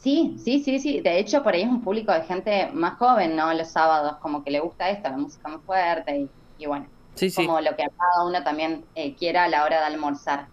Sí, 0.00 0.36
sí, 0.42 0.64
sí, 0.64 0.78
sí. 0.80 1.00
De 1.02 1.18
hecho, 1.18 1.42
por 1.42 1.52
ahí 1.54 1.62
es 1.62 1.68
un 1.68 1.82
público 1.82 2.10
de 2.12 2.22
gente 2.22 2.70
más 2.72 2.96
joven, 2.98 3.36
¿no? 3.36 3.52
Los 3.52 3.70
sábados, 3.72 4.16
como 4.22 4.42
que 4.42 4.50
le 4.50 4.60
gusta 4.60 4.88
esto, 4.90 5.10
la 5.10 5.18
música 5.18 5.48
más 5.50 5.62
fuerte 5.64 6.18
y, 6.18 6.32
y 6.56 6.66
bueno, 6.66 6.90
Sí, 7.14 7.28
sí. 7.30 7.42
como 7.42 7.60
lo 7.60 7.70
que 7.76 7.84
cada 7.96 8.26
uno 8.26 8.42
también 8.42 8.88
eh, 8.94 9.14
quiera 9.14 9.44
a 9.44 9.48
la 9.48 9.64
hora 9.64 9.80
de 9.80 9.86
almorzar. 9.86 10.48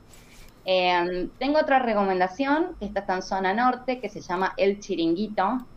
Eh, 0.65 1.29
tengo 1.39 1.59
otra 1.59 1.79
recomendación, 1.79 2.75
que 2.79 2.87
esta 2.87 3.01
está 3.01 3.15
en 3.15 3.21
zona 3.21 3.53
norte, 3.53 4.01
que 4.01 4.09
se 4.09 4.21
llama 4.21 4.53
El 4.57 4.79
Chiringuito. 4.81 5.69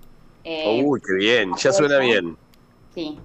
Eh, 0.42 0.82
Uy, 0.84 1.00
qué 1.06 1.14
bien, 1.14 1.52
ya 1.56 1.72
suena 1.72 1.98
bien. 1.98 2.36
Sí, 2.88 3.18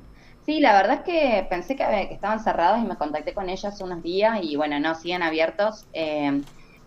sí, 0.45 0.59
la 0.59 0.73
verdad 0.73 0.97
es 0.97 1.01
que 1.03 1.47
pensé 1.49 1.75
que, 1.75 1.83
que 2.07 2.13
estaban 2.13 2.39
cerrados 2.39 2.79
y 2.83 2.87
me 2.87 2.97
contacté 2.97 3.33
con 3.33 3.49
ellos 3.49 3.65
hace 3.65 3.83
unos 3.83 4.03
días 4.03 4.39
y 4.43 4.55
bueno, 4.55 4.79
no, 4.79 4.93
siguen 4.93 5.23
abiertos. 5.23 5.87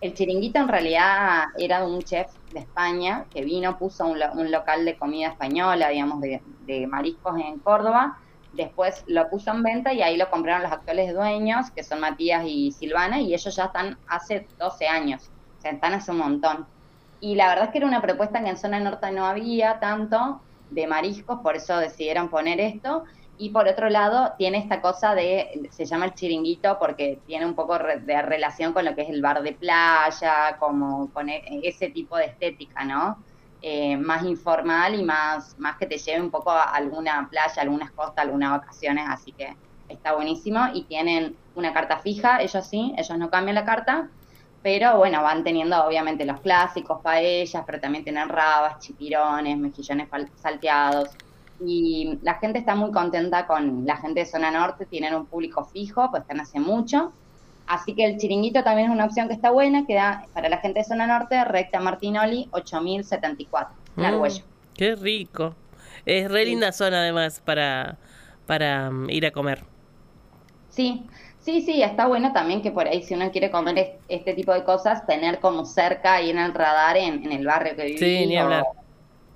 El 0.01 0.13
chiringuito 0.13 0.59
en 0.59 0.67
realidad 0.69 1.43
era 1.57 1.81
de 1.81 1.87
un 1.87 2.03
chef 2.03 2.27
de 2.49 2.61
España 2.61 3.27
que 3.33 3.43
vino, 3.43 3.77
puso 3.77 4.05
un, 4.07 4.17
lo- 4.19 4.31
un 4.33 4.49
local 4.51 4.85
de 4.85 4.97
comida 4.97 5.27
española, 5.29 5.89
digamos, 5.89 6.21
de, 6.21 6.41
de 6.45 6.87
mariscos 6.87 7.37
en 7.39 7.59
Córdoba. 7.59 8.17
Después 8.51 9.03
lo 9.07 9.29
puso 9.29 9.51
en 9.51 9.61
venta 9.63 9.93
y 9.93 10.01
ahí 10.01 10.15
lo 10.17 10.29
compraron 10.29 10.63
los 10.63 10.71
actuales 10.71 11.13
dueños, 11.13 11.67
que 11.75 11.83
son 11.83 11.99
Matías 11.99 12.43
y 12.47 12.71
Silvana, 12.71 13.19
y 13.21 13.33
ellos 13.33 13.55
ya 13.55 13.65
están 13.65 13.99
hace 14.07 14.49
12 14.57 14.87
años, 14.87 15.31
o 15.57 15.61
sea, 15.61 15.71
están 15.71 15.93
hace 15.93 16.11
un 16.11 16.17
montón. 16.17 16.67
Y 17.19 17.35
la 17.35 17.49
verdad 17.49 17.65
es 17.65 17.71
que 17.71 17.77
era 17.79 17.87
una 17.87 18.01
propuesta 18.01 18.41
que 18.41 18.49
en 18.49 18.57
zona 18.57 18.79
norte 18.79 19.11
no 19.11 19.25
había 19.25 19.79
tanto 19.79 20.45
de 20.69 20.87
mariscos, 20.87 21.39
por 21.43 21.55
eso 21.57 21.77
decidieron 21.77 22.29
poner 22.29 22.59
esto. 22.61 23.03
Y 23.41 23.51
por 23.51 23.67
otro 23.69 23.89
lado, 23.89 24.33
tiene 24.37 24.57
esta 24.57 24.81
cosa 24.81 25.15
de, 25.15 25.69
se 25.71 25.85
llama 25.85 26.05
el 26.05 26.13
chiringuito 26.13 26.77
porque 26.77 27.23
tiene 27.25 27.45
un 27.45 27.55
poco 27.55 27.77
de 27.79 28.21
relación 28.21 28.73
con 28.73 28.83
lo 28.83 28.93
que 28.95 29.03
es 29.03 29.09
el 29.09 29.21
bar 29.21 29.41
de 29.43 29.53
playa, 29.53 30.57
como 30.59 31.09
con 31.13 31.29
e- 31.29 31.41
ese 31.63 31.89
tipo 31.89 32.17
de 32.17 32.25
estética, 32.25 32.83
¿no? 32.83 33.23
Eh, 33.61 33.95
más 33.97 34.23
informal 34.25 34.95
y 34.95 35.03
más, 35.03 35.55
más 35.57 35.77
que 35.77 35.85
te 35.87 35.97
lleve 35.97 36.21
un 36.21 36.31
poco 36.31 36.51
a 36.51 36.63
alguna 36.65 37.27
playa, 37.31 37.61
algunas 37.61 37.91
costas, 37.93 38.25
algunas 38.25 38.51
vacaciones, 38.59 39.05
así 39.09 39.31
que 39.33 39.55
está 39.87 40.13
buenísimo. 40.15 40.67
Y 40.73 40.85
tienen 40.87 41.39
una 41.53 41.73
carta 41.73 41.99
fija, 41.99 42.41
ellos 42.41 42.67
sí, 42.67 42.93
ellos 42.97 43.17
no 43.17 43.29
cambian 43.29 43.55
la 43.55 43.63
carta, 43.65 44.11
pero 44.61 44.97
bueno, 44.97 45.23
van 45.23 45.43
teniendo 45.45 45.81
obviamente 45.85 46.25
los 46.25 46.41
clásicos, 46.41 46.99
paellas, 47.01 47.63
pero 47.65 47.79
también 47.79 48.03
tienen 48.03 48.27
rabas, 48.29 48.79
chipirones, 48.79 49.57
mejillones 49.57 50.09
salteados. 50.35 51.17
Y 51.59 52.19
la 52.21 52.35
gente 52.35 52.59
está 52.59 52.75
muy 52.75 52.91
contenta 52.91 53.45
con 53.47 53.85
la 53.85 53.97
gente 53.97 54.21
de 54.21 54.25
zona 54.25 54.51
norte, 54.51 54.85
tienen 54.85 55.13
un 55.15 55.27
público 55.27 55.65
fijo, 55.65 56.09
pues 56.11 56.21
están 56.21 56.39
hace 56.39 56.59
mucho. 56.59 57.13
Así 57.65 57.93
que 57.95 58.05
el 58.05 58.17
chiringuito 58.17 58.63
también 58.63 58.89
es 58.89 58.93
una 58.95 59.05
opción 59.05 59.27
que 59.27 59.35
está 59.35 59.51
buena, 59.51 59.85
que 59.85 59.93
da 59.95 60.25
para 60.33 60.49
la 60.49 60.57
gente 60.57 60.79
de 60.79 60.85
zona 60.85 61.05
norte, 61.05 61.43
recta 61.45 61.79
Martinoli, 61.79 62.49
8074, 62.51 63.75
en 63.97 64.03
Mm. 64.05 64.43
Qué 64.73 64.95
rico. 64.95 65.55
Es 66.05 66.31
re 66.31 66.45
linda 66.45 66.71
zona 66.71 67.01
además 67.01 67.41
para, 67.41 67.99
para 68.45 68.89
mm, 68.89 69.09
ir 69.09 69.25
a 69.25 69.31
comer. 69.31 69.65
Sí, 70.69 71.07
sí, 71.39 71.61
sí, 71.61 71.81
está 71.83 72.07
bueno 72.07 72.31
también 72.33 72.61
que 72.61 72.71
por 72.71 72.87
ahí 72.87 73.03
si 73.03 73.13
uno 73.13 73.31
quiere 73.31 73.51
comer 73.51 73.77
es- 73.77 73.89
este 74.07 74.33
tipo 74.33 74.53
de 74.53 74.63
cosas, 74.63 75.05
tener 75.05 75.39
como 75.39 75.65
cerca 75.65 76.15
ahí 76.15 76.29
en 76.29 76.39
el 76.39 76.53
radar 76.53 76.97
en, 76.97 77.23
en 77.25 77.31
el 77.31 77.45
barrio 77.45 77.75
que 77.75 77.85
vivís. 77.85 77.99
Sí, 77.99 78.25
ni 78.27 78.37
o 78.37 78.41
hablar. 78.43 78.63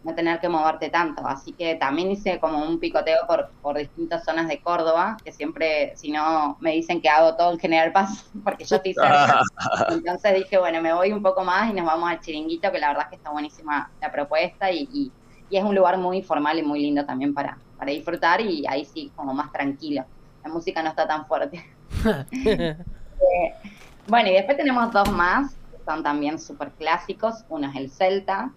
No 0.03 0.13
tener 0.15 0.39
que 0.41 0.50
moverte 0.50 0.89
tanto. 0.89 1.25
Así 1.25 1.53
que 1.53 1.75
también 1.75 2.12
hice 2.12 2.39
como 2.39 2.63
un 2.65 2.79
picoteo 2.79 3.19
por, 3.27 3.51
por 3.62 3.77
distintas 3.77 4.25
zonas 4.25 4.48
de 4.50 4.62
Córdoba, 4.62 5.15
que 5.24 5.31
siempre, 5.31 5.95
si 5.95 6.12
no, 6.12 6.57
me 6.60 6.72
dicen 6.72 7.01
que 7.01 7.07
hago 7.10 7.36
todo 7.36 7.53
en 7.53 7.60
General 7.60 7.91
Paz, 7.93 8.29
porque 8.43 8.65
yo 8.65 8.75
estoy 8.77 8.93
cerca. 8.93 9.39
Entonces 9.89 10.36
dije, 10.36 10.57
bueno, 10.57 10.81
me 10.81 10.93
voy 10.93 11.12
un 11.13 11.22
poco 11.24 11.43
más 11.43 11.69
y 11.69 11.74
nos 11.74 11.86
vamos 11.86 12.10
al 12.10 12.19
chiringuito, 12.19 12.72
que 12.72 12.79
la 12.79 12.89
verdad 12.89 13.03
es 13.05 13.10
que 13.12 13.15
está 13.15 13.29
buenísima 13.31 13.89
la 14.01 14.12
propuesta 14.12 14.69
y, 14.72 14.88
y- 14.91 15.12
y 15.50 15.57
es 15.57 15.63
un 15.63 15.75
lugar 15.75 15.98
muy 15.98 16.17
informal 16.17 16.57
y 16.57 16.63
muy 16.63 16.79
lindo 16.81 17.05
también 17.05 17.33
para, 17.33 17.57
para 17.77 17.91
disfrutar 17.91 18.41
y 18.41 18.65
ahí 18.67 18.86
sí, 18.86 19.12
como 19.15 19.33
más 19.33 19.51
tranquilo. 19.51 20.03
La 20.43 20.50
música 20.50 20.81
no 20.81 20.89
está 20.89 21.07
tan 21.07 21.25
fuerte. 21.27 21.63
Eh, 22.45 23.53
bueno, 24.07 24.29
y 24.29 24.33
después 24.33 24.57
tenemos 24.57 24.91
dos 24.91 25.10
más, 25.12 25.53
que 25.72 25.77
son 25.86 26.03
también 26.03 26.38
súper 26.39 26.72
clásicos. 26.72 27.45
Uno 27.50 27.69
es 27.69 27.75
el 27.75 27.89
Celta. 27.89 28.51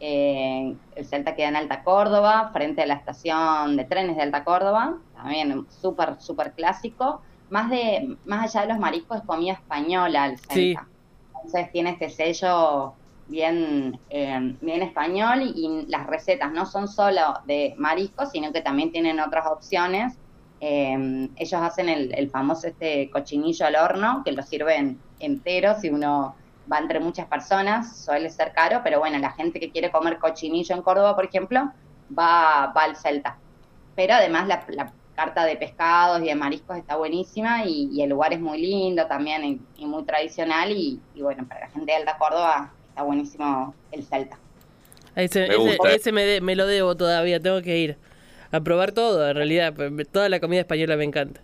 Eh, 0.00 0.76
el 0.94 1.06
Celta 1.06 1.34
queda 1.34 1.48
en 1.48 1.56
Alta 1.56 1.82
Córdoba, 1.82 2.50
frente 2.52 2.82
a 2.82 2.86
la 2.86 2.94
estación 2.94 3.76
de 3.76 3.84
trenes 3.84 4.16
de 4.16 4.22
Alta 4.22 4.44
Córdoba. 4.44 4.98
También 5.14 5.66
súper, 5.68 6.20
súper 6.20 6.52
clásico. 6.52 7.22
Más, 7.50 7.70
de, 7.70 8.16
más 8.24 8.44
allá 8.44 8.66
de 8.66 8.72
los 8.72 8.78
mariscos, 8.78 9.18
es 9.18 9.24
comida 9.24 9.54
española 9.54 10.26
el 10.26 10.38
Celta. 10.38 10.54
Sí. 10.54 10.76
Entonces 11.34 11.72
tiene 11.72 11.90
este 11.90 12.10
sello 12.10 12.94
bien, 13.28 13.98
eh, 14.10 14.56
bien 14.60 14.82
español 14.82 15.42
y, 15.42 15.86
las 15.88 16.06
recetas 16.06 16.52
no 16.52 16.66
son 16.66 16.88
solo 16.88 17.40
de 17.46 17.74
mariscos, 17.78 18.30
sino 18.30 18.52
que 18.52 18.60
también 18.60 18.92
tienen 18.92 19.20
otras 19.20 19.46
opciones. 19.46 20.18
Eh, 20.60 21.28
ellos 21.36 21.60
hacen 21.60 21.88
el, 21.88 22.14
el 22.14 22.30
famoso 22.30 22.66
este 22.66 23.10
cochinillo 23.10 23.66
al 23.66 23.76
horno, 23.76 24.22
que 24.24 24.32
lo 24.32 24.42
sirven 24.42 24.98
entero 25.20 25.78
si 25.80 25.90
uno 25.90 26.34
va 26.70 26.78
entre 26.78 27.00
muchas 27.00 27.26
personas, 27.28 28.04
suele 28.04 28.30
ser 28.30 28.52
caro, 28.52 28.80
pero 28.84 28.98
bueno, 29.00 29.18
la 29.18 29.32
gente 29.32 29.60
que 29.60 29.70
quiere 29.72 29.90
comer 29.90 30.18
cochinillo 30.18 30.74
en 30.74 30.82
Córdoba, 30.82 31.14
por 31.14 31.24
ejemplo, 31.26 31.60
va, 32.16 32.72
va 32.76 32.82
al 32.84 32.96
Celta. 32.96 33.42
Pero 33.94 34.14
además 34.14 34.46
la, 34.48 34.64
la 34.68 34.94
carta 35.14 35.44
de 35.44 35.56
pescados 35.56 36.20
y 36.22 36.26
de 36.26 36.34
mariscos 36.34 36.76
está 36.76 36.96
buenísima 36.96 37.64
y, 37.64 37.88
y 37.92 38.02
el 38.02 38.10
lugar 38.10 38.32
es 38.34 38.40
muy 38.40 38.60
lindo 38.60 39.06
también 39.06 39.44
y, 39.44 39.66
y 39.76 39.86
muy 39.86 40.04
tradicional 40.04 40.70
y, 40.72 41.00
y 41.14 41.22
bueno, 41.22 41.46
para 41.48 41.60
la 41.62 41.70
gente 41.70 41.92
de 41.92 41.96
Alta 41.98 42.18
Córdoba 42.18 42.76
está 42.88 43.02
buenísimo 43.02 43.74
el 43.90 44.04
Celta. 44.04 44.38
Ese, 45.14 45.48
Me 45.48 45.56
ese- 45.56 45.56
gusta. 45.56 45.94
ese 45.94 46.12
me, 46.12 46.24
de- 46.24 46.40
me 46.40 46.56
lo 46.56 46.66
debo 46.66 46.96
todavía, 46.96 47.40
tengo 47.40 47.62
que 47.62 47.78
ir 47.78 47.98
a 48.50 48.60
probar 48.60 48.92
todo, 48.92 49.28
en 49.28 49.36
realidad. 49.36 49.74
Toda 50.12 50.28
la 50.28 50.40
comida 50.40 50.60
española 50.60 50.96
me 50.96 51.04
encanta. 51.04 51.40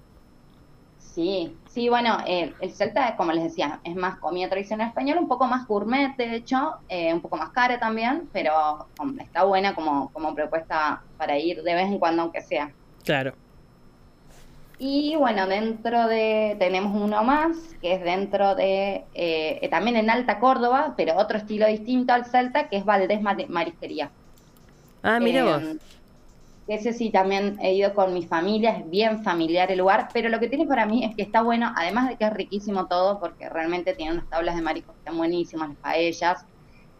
Sí, 1.14 1.60
sí, 1.66 1.90
bueno, 1.90 2.18
eh, 2.26 2.56
el 2.58 2.74
Celta, 2.74 3.16
como 3.18 3.32
les 3.32 3.44
decía, 3.44 3.82
es 3.84 3.94
más 3.94 4.18
comida 4.18 4.48
tradicional 4.48 4.88
española, 4.88 5.20
un 5.20 5.28
poco 5.28 5.46
más 5.46 5.66
gourmet, 5.66 6.16
de 6.16 6.36
hecho, 6.36 6.72
eh, 6.88 7.12
un 7.12 7.20
poco 7.20 7.36
más 7.36 7.50
cara 7.50 7.78
también, 7.78 8.30
pero 8.32 8.88
está 9.18 9.44
buena 9.44 9.74
como, 9.74 10.10
como 10.10 10.34
propuesta 10.34 11.04
para 11.18 11.38
ir 11.38 11.62
de 11.62 11.74
vez 11.74 11.84
en 11.88 11.98
cuando, 11.98 12.22
aunque 12.22 12.40
sea. 12.40 12.74
Claro. 13.04 13.34
Y 14.78 15.14
bueno, 15.16 15.46
dentro 15.46 16.08
de, 16.08 16.56
tenemos 16.58 16.98
uno 16.98 17.22
más, 17.22 17.56
que 17.82 17.92
es 17.94 18.02
dentro 18.02 18.54
de, 18.54 19.06
eh, 19.12 19.58
eh, 19.60 19.68
también 19.68 19.96
en 19.96 20.08
Alta 20.08 20.40
Córdoba, 20.40 20.94
pero 20.96 21.16
otro 21.18 21.36
estilo 21.36 21.66
distinto 21.66 22.14
al 22.14 22.24
Celta, 22.24 22.68
que 22.70 22.78
es 22.78 22.84
Valdés 22.86 23.20
Mari- 23.20 23.48
Marisquería. 23.48 24.10
Ah, 25.02 25.20
mira 25.20 25.40
Eh, 25.40 25.44
vos. 25.44 25.76
Ese 26.74 26.92
sí 26.92 27.10
también 27.12 27.58
he 27.60 27.74
ido 27.74 27.92
con 27.94 28.14
mi 28.14 28.26
familia, 28.26 28.70
es 28.78 28.88
bien 28.88 29.22
familiar 29.22 29.70
el 29.70 29.78
lugar, 29.78 30.10
pero 30.14 30.28
lo 30.30 30.40
que 30.40 30.48
tiene 30.48 30.66
para 30.66 30.86
mí 30.86 31.04
es 31.04 31.14
que 31.16 31.22
está 31.22 31.42
bueno, 31.42 31.70
además 31.76 32.08
de 32.08 32.16
que 32.16 32.24
es 32.24 32.32
riquísimo 32.32 32.86
todo, 32.88 33.20
porque 33.20 33.48
realmente 33.50 33.94
tiene 33.94 34.12
unas 34.12 34.28
tablas 34.28 34.56
de 34.56 34.62
mariscos 34.62 34.94
que 34.94 35.00
están 35.00 35.18
buenísimas, 35.18 35.68
las 35.70 35.78
paellas, 35.78 36.44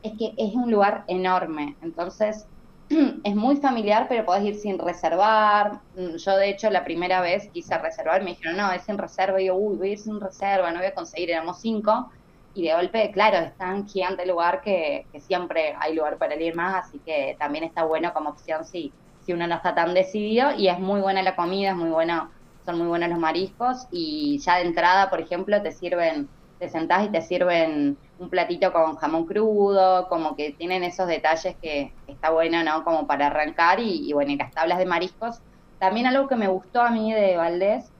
es 0.03 0.13
que 0.19 0.35
es 0.37 0.55
un 0.55 0.71
lugar 0.71 1.05
enorme, 1.09 1.77
entonces 1.81 2.47
es 3.25 3.35
muy 3.37 3.57
familiar, 3.57 4.07
pero 4.09 4.25
podés 4.27 4.45
ir 4.45 4.55
sin 4.57 4.79
reservar. 4.79 5.83
Mm, 5.95 6.17
Yo 6.17 6.37
de 6.37 6.51
hecho 6.51 6.69
la 6.71 6.85
primera 6.85 7.21
vez 7.23 7.49
quise 7.53 7.79
reservar, 7.79 8.23
me 8.23 8.31
dijeron, 8.33 8.57
no, 8.59 8.73
es 8.73 8.85
sin 8.85 8.99
reserva, 8.99 9.41
y 9.41 9.47
yo, 9.47 9.57
uy, 9.57 9.77
voy 9.79 9.89
a 9.91 9.93
ir 9.93 9.99
sin 9.99 10.21
reserva, 10.21 10.71
no 10.71 10.79
voy 10.79 10.89
a 10.89 10.95
conseguir, 10.95 11.31
éramos 11.31 11.61
cinco, 11.61 12.11
y 12.53 12.67
de 12.69 12.75
golpe, 12.75 13.11
claro, 13.13 13.39
es 13.39 13.57
tan 13.57 13.87
gigante 13.87 14.23
el 14.25 14.29
lugar 14.31 14.61
que, 14.63 15.09
que 15.11 15.21
siempre 15.21 15.75
hay 15.81 15.95
lugar 15.95 16.19
para 16.19 16.35
ir 16.41 16.55
más, 16.55 16.87
así 16.87 17.01
que 17.05 17.37
también 17.39 17.65
está 17.65 17.85
bueno 17.85 18.13
como 18.13 18.31
opción 18.31 18.65
si, 18.67 18.95
si 19.25 19.33
uno 19.33 19.47
no 19.47 19.55
está 19.57 19.75
tan 19.75 19.95
decidido, 19.95 20.53
y 20.57 20.69
es 20.69 20.79
muy 20.79 21.01
buena 21.01 21.23
la 21.23 21.37
comida, 21.37 21.71
es 21.71 21.77
muy 21.77 21.91
bueno, 21.91 22.31
son 22.65 22.79
muy 22.79 22.87
buenos 22.87 23.09
los 23.11 23.19
mariscos, 23.19 23.87
y 23.91 24.39
ya 24.39 24.57
de 24.57 24.63
entrada, 24.63 25.11
por 25.11 25.21
ejemplo, 25.21 25.61
te 25.63 25.73
sirven, 25.73 26.29
te 26.59 26.69
sentás 26.69 27.05
y 27.07 27.09
te 27.09 27.23
sirven 27.23 27.97
un 28.19 28.29
platito 28.29 28.73
con 28.73 28.97
jamón 28.97 29.27
crudo, 29.27 30.09
como 30.09 30.37
que 30.37 30.53
tienen 30.53 30.85
esos 30.85 31.09
detalles 31.09 31.57
que 31.61 31.93
está 32.07 32.31
bueno, 32.31 32.63
¿no? 32.63 32.85
Como 32.85 33.07
para 33.07 33.27
arrancar, 33.29 33.81
y, 33.81 34.09
y 34.09 34.13
bueno, 34.13 34.31
y 34.33 34.37
las 34.37 34.53
tablas 34.53 34.79
de 34.79 34.87
mariscos. 34.87 35.41
También 35.79 36.07
algo 36.07 36.29
que 36.29 36.37
me 36.37 36.47
gustó 36.47 36.81
a 36.83 36.91
mí 36.91 37.13
de 37.13 37.37
Valdés 37.37 37.91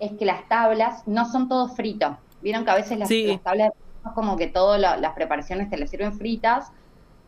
es 0.00 0.12
que 0.18 0.24
las 0.24 0.48
tablas 0.48 1.06
no 1.06 1.24
son 1.26 1.48
todo 1.48 1.68
frito. 1.68 2.18
Vieron 2.40 2.64
que 2.64 2.70
a 2.70 2.74
veces 2.74 2.98
las, 2.98 3.08
Sí. 3.08 3.26
las 3.26 3.42
tablas 3.42 3.70
es 4.04 4.12
como 4.12 4.36
que 4.36 4.48
todas 4.48 4.80
las 4.80 5.12
preparaciones 5.14 5.70
te 5.70 5.76
las 5.76 5.90
sirven 5.90 6.14
fritas 6.14 6.72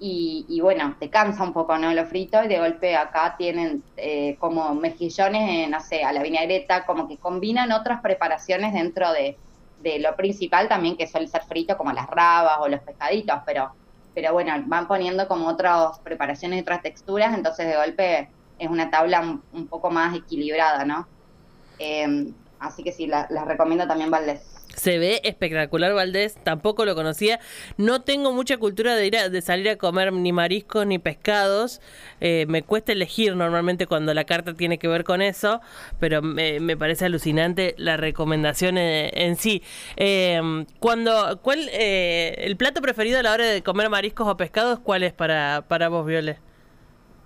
y, 0.04 0.46
y 0.48 0.60
bueno, 0.60 0.96
te 0.98 1.10
cansa 1.10 1.44
un 1.44 1.52
poco, 1.52 1.78
¿no? 1.78 1.92
Lo 1.94 2.06
frito 2.06 2.42
y 2.44 2.48
de 2.48 2.58
golpe 2.58 2.96
acá 2.96 3.36
tienen 3.38 3.84
eh, 3.96 4.36
como 4.38 4.74
mejillones, 4.74 5.66
eh, 5.66 5.68
no 5.70 5.80
sé, 5.80 6.02
a 6.04 6.12
la 6.12 6.22
vinagreta, 6.22 6.84
como 6.86 7.06
que 7.08 7.18
combinan 7.18 7.72
otras 7.72 8.00
preparaciones 8.02 8.72
dentro 8.74 9.12
de, 9.12 9.40
de 9.76 10.00
lo 10.00 10.16
principal 10.16 10.68
también 10.68 10.96
que 10.96 11.06
suele 11.06 11.28
ser 11.28 11.42
frito, 11.44 11.76
como 11.76 11.92
las 11.92 12.08
rabas 12.08 12.58
o 12.60 12.68
los 12.68 12.80
pescaditos, 12.82 13.38
pero, 13.46 13.70
pero 14.14 14.32
bueno, 14.32 14.52
van 14.66 14.88
poniendo 14.88 15.28
como 15.28 15.48
otras 15.48 16.00
preparaciones 16.04 16.58
y 16.58 16.62
otras 16.62 16.82
texturas, 16.82 17.34
entonces 17.34 17.66
de 17.68 17.76
golpe 17.76 18.34
es 18.58 18.68
una 18.68 18.90
tabla 18.90 19.20
un, 19.52 19.68
poco 19.68 19.90
más 19.90 20.16
equilibrada, 20.16 20.84
¿no? 20.84 21.08
Eh, 21.78 22.34
así 22.58 22.84
que 22.84 22.92
sí, 22.92 23.06
la- 23.06 23.26
las 23.30 23.46
recomiendo 23.46 23.86
también 23.86 24.10
Valdés. 24.10 24.61
Se 24.74 24.98
ve 24.98 25.20
espectacular 25.24 25.92
Valdés, 25.92 26.34
tampoco 26.42 26.84
lo 26.86 26.94
conocía. 26.94 27.40
No 27.76 28.02
tengo 28.02 28.32
mucha 28.32 28.56
cultura 28.56 28.96
de 28.96 29.06
ir 29.06 29.16
a- 29.18 29.28
de 29.28 29.42
salir 29.42 29.68
a 29.68 29.76
comer 29.76 30.12
ni 30.14 30.32
mariscos 30.32 30.86
ni 30.86 30.98
pescados. 30.98 31.80
Eh, 32.20 32.46
me 32.48 32.62
cuesta 32.62 32.92
elegir 32.92 33.36
normalmente 33.36 33.86
cuando 33.86 34.14
la 34.14 34.24
carta 34.24 34.54
tiene 34.54 34.78
que 34.78 34.88
ver 34.88 35.04
con 35.04 35.20
eso, 35.22 35.60
pero 36.00 36.22
me, 36.22 36.58
me 36.60 36.76
parece 36.76 37.04
alucinante 37.04 37.74
la 37.78 37.96
recomendación 37.98 38.78
eh, 38.78 39.10
en 39.14 39.36
sí. 39.36 39.62
Eh, 39.96 40.40
cuando, 40.78 41.38
¿cuál 41.42 41.68
eh, 41.72 42.34
el 42.38 42.56
plato 42.56 42.80
preferido 42.80 43.18
a 43.18 43.22
la 43.22 43.32
hora 43.32 43.44
de 43.46 43.62
comer 43.62 43.90
mariscos 43.90 44.26
o 44.28 44.36
pescados? 44.36 44.80
¿Cuál 44.80 45.02
es 45.02 45.12
para 45.12 45.66
para 45.68 45.88
vos, 45.88 46.06
Viole? 46.06 46.38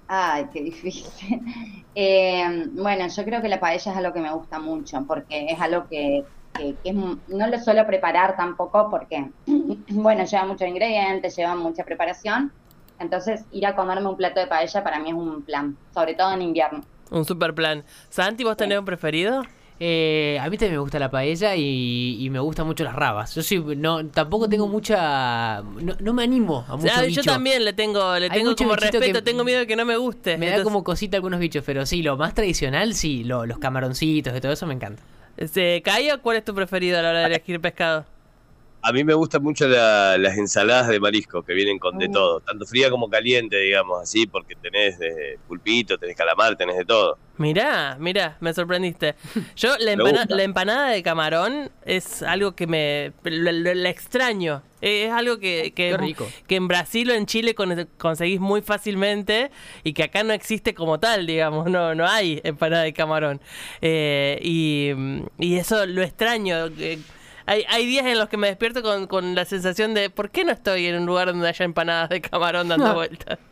Ay, 0.08 0.48
qué 0.52 0.62
difícil. 0.62 1.12
Eh, 1.98 2.44
bueno, 2.72 3.06
yo 3.08 3.24
creo 3.24 3.40
que 3.40 3.48
la 3.48 3.58
paella 3.58 3.90
es 3.90 3.96
algo 3.96 4.12
que 4.12 4.20
me 4.20 4.30
gusta 4.30 4.58
mucho, 4.58 5.06
porque 5.06 5.46
es 5.50 5.58
algo 5.58 5.88
que, 5.88 6.28
que- 6.56 6.74
que 6.82 6.92
no 6.92 7.18
lo 7.48 7.58
suelo 7.60 7.86
preparar 7.86 8.36
tampoco, 8.36 8.88
porque, 8.90 9.30
bueno, 9.88 10.24
lleva 10.24 10.44
muchos 10.46 10.66
ingredientes, 10.68 11.36
lleva 11.36 11.54
mucha 11.54 11.84
preparación. 11.84 12.52
Entonces, 12.98 13.44
ir 13.52 13.66
a 13.66 13.76
comerme 13.76 14.08
un 14.08 14.16
plato 14.16 14.40
de 14.40 14.46
paella 14.46 14.82
para 14.82 14.98
mí 14.98 15.10
es 15.10 15.14
un 15.14 15.42
plan, 15.42 15.76
sobre 15.92 16.14
todo 16.14 16.32
en 16.32 16.42
invierno. 16.42 16.82
Un 17.10 17.24
super 17.24 17.54
plan. 17.54 17.84
Santi, 18.08 18.42
¿vos 18.42 18.56
tenés 18.56 18.78
un 18.78 18.84
preferido? 18.84 19.42
Eh, 19.78 20.38
a 20.40 20.48
mí 20.48 20.56
también 20.56 20.72
me 20.76 20.78
gusta 20.78 20.98
la 20.98 21.10
paella 21.10 21.54
y, 21.54 22.16
y 22.18 22.30
me 22.30 22.38
gustan 22.38 22.66
mucho 22.66 22.82
las 22.82 22.94
rabas. 22.96 23.34
Yo 23.34 23.42
soy, 23.42 23.76
no, 23.76 24.06
tampoco 24.06 24.48
tengo 24.48 24.66
mucha, 24.66 25.60
no, 25.60 25.94
no 26.00 26.12
me 26.14 26.22
animo 26.24 26.64
a 26.66 26.76
mucho 26.76 26.90
Ah, 26.96 27.04
yo 27.04 27.22
también 27.22 27.62
le 27.62 27.74
tengo, 27.74 28.18
le 28.18 28.24
Hay 28.24 28.30
tengo 28.30 28.56
como 28.56 28.74
respeto, 28.74 29.22
tengo 29.22 29.44
miedo 29.44 29.58
de 29.60 29.66
que 29.66 29.76
no 29.76 29.84
me 29.84 29.98
guste. 29.98 30.38
Me 30.38 30.48
da 30.48 30.62
como 30.62 30.82
cosita 30.82 31.18
algunos 31.18 31.38
bichos, 31.40 31.62
pero 31.66 31.84
sí, 31.84 32.02
lo 32.02 32.16
más 32.16 32.32
tradicional, 32.32 32.94
sí, 32.94 33.22
lo- 33.24 33.44
los 33.44 33.58
camaroncitos 33.58 34.34
y 34.34 34.40
todo 34.40 34.52
eso 34.52 34.66
me 34.66 34.72
encanta. 34.72 35.02
Este, 35.36 35.82
Cayo, 35.82 36.20
¿cuál 36.22 36.38
es 36.38 36.44
tu 36.44 36.54
preferido 36.54 36.98
a 36.98 37.02
la 37.02 37.10
hora 37.10 37.20
de 37.20 37.26
elegir 37.26 37.60
pescado? 37.60 38.04
A 38.88 38.92
mí 38.92 39.02
me 39.02 39.14
gustan 39.14 39.42
mucho 39.42 39.66
la- 39.66 40.16
las 40.16 40.36
ensaladas 40.38 40.86
de 40.88 41.00
marisco 41.00 41.42
que 41.42 41.54
vienen 41.54 41.78
con 41.78 41.98
de 41.98 42.08
Mm. 42.08 42.12
todo, 42.12 42.40
tanto 42.40 42.66
fría 42.66 42.88
como 42.88 43.10
caliente, 43.10 43.56
digamos, 43.58 44.00
así, 44.00 44.26
porque 44.28 44.54
tenés 44.54 44.98
de 44.98 45.38
pulpito, 45.48 45.98
tenés 45.98 46.14
calamar, 46.16 46.56
tenés 46.56 46.76
de 46.76 46.84
todo. 46.84 47.18
Mirá, 47.38 47.96
mirá, 48.00 48.36
me 48.40 48.54
sorprendiste. 48.54 49.14
Yo 49.56 49.76
la, 49.78 49.92
empana- 50.22 50.26
la 50.28 50.42
empanada 50.44 50.90
de 50.90 51.02
camarón 51.02 51.70
es 51.84 52.22
algo 52.22 52.54
que 52.54 52.66
me... 52.66 53.12
lo- 53.24 53.52
lo- 53.52 53.74
la 53.74 53.90
extraño. 53.90 54.62
Es 54.80 55.10
algo 55.10 55.38
que, 55.38 55.72
que, 55.74 55.90
Qué 55.90 55.96
rico. 55.96 56.28
que 56.46 56.54
en 56.56 56.68
Brasil 56.68 57.10
o 57.10 57.14
en 57.14 57.26
Chile 57.26 57.54
con- 57.54 57.88
conseguís 57.98 58.38
muy 58.40 58.62
fácilmente 58.62 59.50
y 59.84 59.94
que 59.94 60.04
acá 60.04 60.22
no 60.22 60.32
existe 60.32 60.74
como 60.74 61.00
tal, 61.00 61.26
digamos. 61.26 61.68
No, 61.70 61.94
no 61.94 62.06
hay 62.06 62.40
empanada 62.44 62.84
de 62.84 62.92
camarón. 62.92 63.40
Eh, 63.82 64.38
y, 64.42 64.92
y 65.38 65.56
eso 65.56 65.84
lo 65.86 66.02
extraño. 66.02 66.66
eh, 66.78 66.98
hay, 67.46 67.64
hay 67.68 67.86
días 67.86 68.06
en 68.06 68.18
los 68.18 68.28
que 68.28 68.36
me 68.36 68.48
despierto 68.48 68.82
con, 68.82 69.06
con 69.06 69.34
la 69.34 69.44
sensación 69.44 69.94
de 69.94 70.10
¿por 70.10 70.30
qué 70.30 70.44
no 70.44 70.52
estoy 70.52 70.86
en 70.86 70.96
un 70.96 71.06
lugar 71.06 71.28
donde 71.28 71.48
haya 71.48 71.64
empanadas 71.64 72.08
de 72.10 72.20
camarón 72.20 72.68
dando 72.68 72.94
vueltas? 72.94 73.38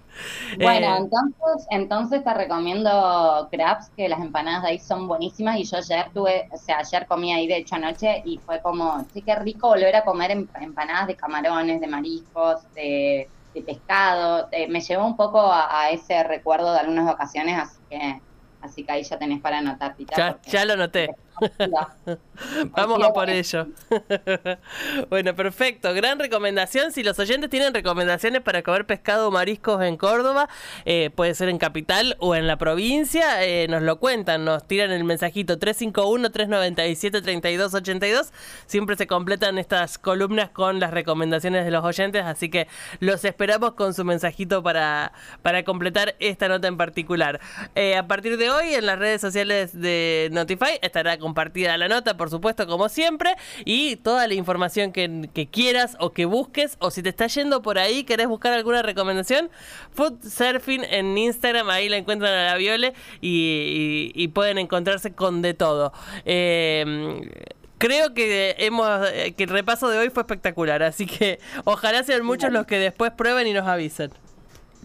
Bueno, 0.57 0.87
Eh, 0.87 0.97
entonces, 0.97 1.67
entonces 1.71 2.23
te 2.25 2.33
recomiendo 2.35 3.49
Crabs, 3.51 3.91
que 3.97 4.09
las 4.09 4.21
empanadas 4.21 4.63
de 4.63 4.69
ahí 4.71 4.79
son 4.79 5.09
buenísimas 5.09 5.57
y 5.59 5.65
yo 5.65 5.77
ayer 5.79 6.11
tuve, 6.15 6.49
o 6.53 6.57
sea, 6.57 6.79
ayer 6.79 7.07
comí 7.09 7.33
ahí 7.33 7.47
de 7.49 7.57
hecho 7.59 7.75
anoche 7.77 8.23
y 8.25 8.41
fue 8.45 8.61
como, 8.63 9.05
sí, 9.13 9.23
qué 9.25 9.35
rico 9.37 9.69
volver 9.69 9.97
a 9.97 10.05
comer 10.05 10.31
em- 10.31 10.49
empanadas 10.61 11.09
de 11.09 11.17
camarones, 11.17 11.81
de 11.81 11.89
mariscos, 11.89 12.61
de, 12.73 13.33
de 13.53 13.63
pescado. 13.63 14.49
Eh, 14.53 14.69
me 14.69 14.81
llevó 14.81 15.07
un 15.07 15.17
poco 15.17 15.41
a, 15.41 15.83
a 15.87 15.91
ese 15.91 16.23
recuerdo 16.23 16.73
de 16.73 16.79
algunas 16.81 17.07
vacaciones, 17.07 17.59
así 17.59 17.83
que, 17.89 18.23
así 18.61 18.85
que 18.87 18.93
ahí 18.93 19.03
ya 19.05 19.19
tenés 19.19 19.41
para 19.43 19.59
anotar, 19.59 19.97
Tita, 19.97 20.21
ya, 20.21 20.25
porque- 20.25 20.51
ya 20.51 20.65
lo 20.65 20.77
noté. 20.77 21.17
Vamos 22.77 23.03
a 23.03 23.13
por 23.13 23.31
ello. 23.31 23.67
bueno, 25.11 25.35
perfecto. 25.35 25.93
Gran 25.95 26.19
recomendación. 26.19 26.93
Si 26.93 27.03
los 27.03 27.19
oyentes 27.19 27.49
tienen 27.51 27.75
recomendaciones 27.75 28.43
para 28.43 28.63
comer 28.63 28.87
pescado 28.87 29.29
o 29.29 29.31
mariscos 29.31 29.83
en 29.83 29.97
Córdoba, 29.97 30.49
eh, 30.85 31.11
puede 31.15 31.35
ser 31.35 31.49
en 31.49 31.59
Capital 31.59 32.17
o 32.19 32.35
en 32.35 32.47
la 32.47 32.57
provincia, 32.57 33.45
eh, 33.45 33.67
nos 33.69 33.83
lo 33.83 33.99
cuentan, 33.99 34.45
nos 34.45 34.67
tiran 34.67 34.91
el 34.91 35.05
mensajito 35.05 35.59
351-397-3282. 35.59 38.33
Siempre 38.67 38.97
se 38.97 39.07
completan 39.07 39.59
estas 39.59 39.99
columnas 39.99 40.51
con 40.51 40.81
las 40.81 40.93
recomendaciones 40.93 41.65
de 41.65 41.71
los 41.71 41.85
oyentes, 41.85 42.25
así 42.25 42.51
que 42.51 42.67
los 43.01 43.25
esperamos 43.25 43.75
con 43.75 43.95
su 43.95 44.05
mensajito 44.05 44.63
para, 44.63 45.13
para 45.43 45.65
completar 45.65 46.15
esta 46.19 46.49
nota 46.49 46.69
en 46.69 46.77
particular. 46.77 47.41
Eh, 47.75 47.97
a 47.97 48.07
partir 48.07 48.37
de 48.37 48.51
hoy, 48.51 48.75
en 48.75 48.87
las 48.87 48.99
redes 48.99 49.21
sociales 49.21 49.81
de 49.81 50.29
Notify 50.33 50.79
estará 50.83 51.19
compartida 51.25 51.77
la 51.79 51.89
nota, 51.89 52.17
por 52.17 52.29
supuesto, 52.31 52.67
como 52.67 52.89
siempre, 52.89 53.35
y 53.65 53.97
toda 53.97 54.29
la 54.29 54.35
información 54.35 54.93
que, 54.93 55.29
que 55.35 55.47
quieras 55.49 55.97
o 55.99 56.13
que 56.13 56.27
busques, 56.27 56.77
o 56.81 56.91
si 56.91 57.03
te 57.03 57.09
está 57.09 57.27
yendo 57.27 57.63
por 57.63 57.79
ahí, 57.79 58.05
querés 58.05 58.29
buscar 58.29 58.53
alguna 58.53 58.83
recomendación, 58.83 59.51
Food 59.95 60.23
Surfing 60.23 60.85
en 60.91 61.17
Instagram, 61.19 61.71
ahí 61.71 61.89
la 61.89 61.97
encuentran 61.97 62.33
a 62.33 62.45
la 62.53 62.57
Viole 62.57 62.93
y, 63.21 64.13
y- 64.15 64.23
y 64.23 64.29
pueden 64.29 64.59
encontrarse 64.59 65.13
con 65.15 65.43
de 65.43 65.55
todo. 65.55 65.93
Eh, 66.27 67.31
Creo 67.77 68.15
que 68.15 68.55
hemos 68.59 68.89
eh, 69.13 69.35
que 69.37 69.45
el 69.45 69.51
repaso 69.51 69.89
de 69.89 69.99
hoy 69.99 70.09
fue 70.09 70.23
espectacular, 70.23 70.83
así 70.83 71.05
que 71.07 71.39
ojalá 71.65 72.03
sean 72.05 72.25
muchos 72.25 72.51
los 72.53 72.65
que 72.67 72.79
después 72.79 73.11
prueben 73.11 73.47
y 73.47 73.53
nos 73.53 73.67
avisen. 73.67 74.11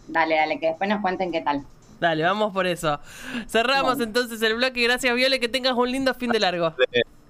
Dale, 0.07 0.35
dale, 0.35 0.59
que 0.59 0.67
después 0.67 0.89
nos 0.89 0.99
cuenten 1.01 1.31
qué 1.31 1.39
tal. 1.41 1.63
Dale, 1.99 2.23
vamos 2.23 2.53
por 2.53 2.65
eso. 2.65 2.99
Cerramos 3.47 3.99
entonces 3.99 4.41
el 4.41 4.55
bloque. 4.55 4.81
Gracias, 4.83 5.13
Viole. 5.13 5.39
Que 5.39 5.49
tengas 5.49 5.73
un 5.73 5.91
lindo 5.91 6.13
fin 6.13 6.31
de 6.31 6.39
largo. 6.39 6.73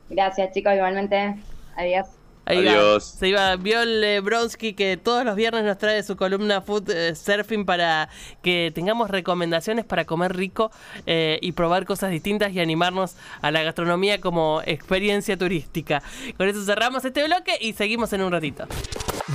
Gracias, 0.09 0.53
chicos, 0.53 0.73
igualmente. 0.73 1.35
Adiós. 1.75 2.18
Ahí 2.49 2.65
va. 2.65 2.71
Adiós. 2.71 3.15
Se 3.19 3.27
iba 3.27 3.55
Viole 3.55 4.19
Bronsky, 4.21 4.73
que 4.73 4.97
todos 4.97 5.23
los 5.23 5.35
viernes 5.35 5.63
nos 5.63 5.77
trae 5.77 6.01
su 6.03 6.15
columna 6.17 6.61
Food 6.61 6.89
eh, 6.89 7.15
Surfing 7.15 7.63
para 7.65 8.09
que 8.41 8.71
tengamos 8.73 9.09
recomendaciones 9.11 9.85
para 9.85 10.05
comer 10.05 10.35
rico 10.35 10.71
eh, 11.05 11.37
y 11.41 11.51
probar 11.51 11.85
cosas 11.85 12.11
distintas 12.11 12.51
y 12.51 12.59
animarnos 12.59 13.15
a 13.41 13.51
la 13.51 13.61
gastronomía 13.61 14.19
como 14.19 14.61
experiencia 14.65 15.37
turística. 15.37 16.01
Con 16.37 16.49
eso 16.49 16.65
cerramos 16.65 17.05
este 17.05 17.23
bloque 17.23 17.53
y 17.61 17.73
seguimos 17.73 18.11
en 18.13 18.21
un 18.21 18.31
ratito. 18.31 18.67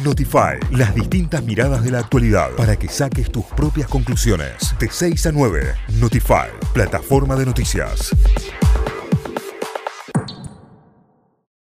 Notify, 0.03 0.59
las 0.73 0.93
distintas 0.95 1.45
miradas 1.45 1.85
de 1.85 1.93
la 1.93 2.01
actualidad 2.01 2.51
para 2.57 2.77
que 2.77 2.89
saques 2.89 3.31
tus 3.31 3.45
propias 3.45 3.89
conclusiones. 3.89 4.75
De 4.81 4.91
6 4.91 5.27
a 5.27 5.33
9, 5.33 5.75
Notify, 6.01 6.49
plataforma 6.73 7.37
de 7.37 7.47
noticias. 7.47 8.11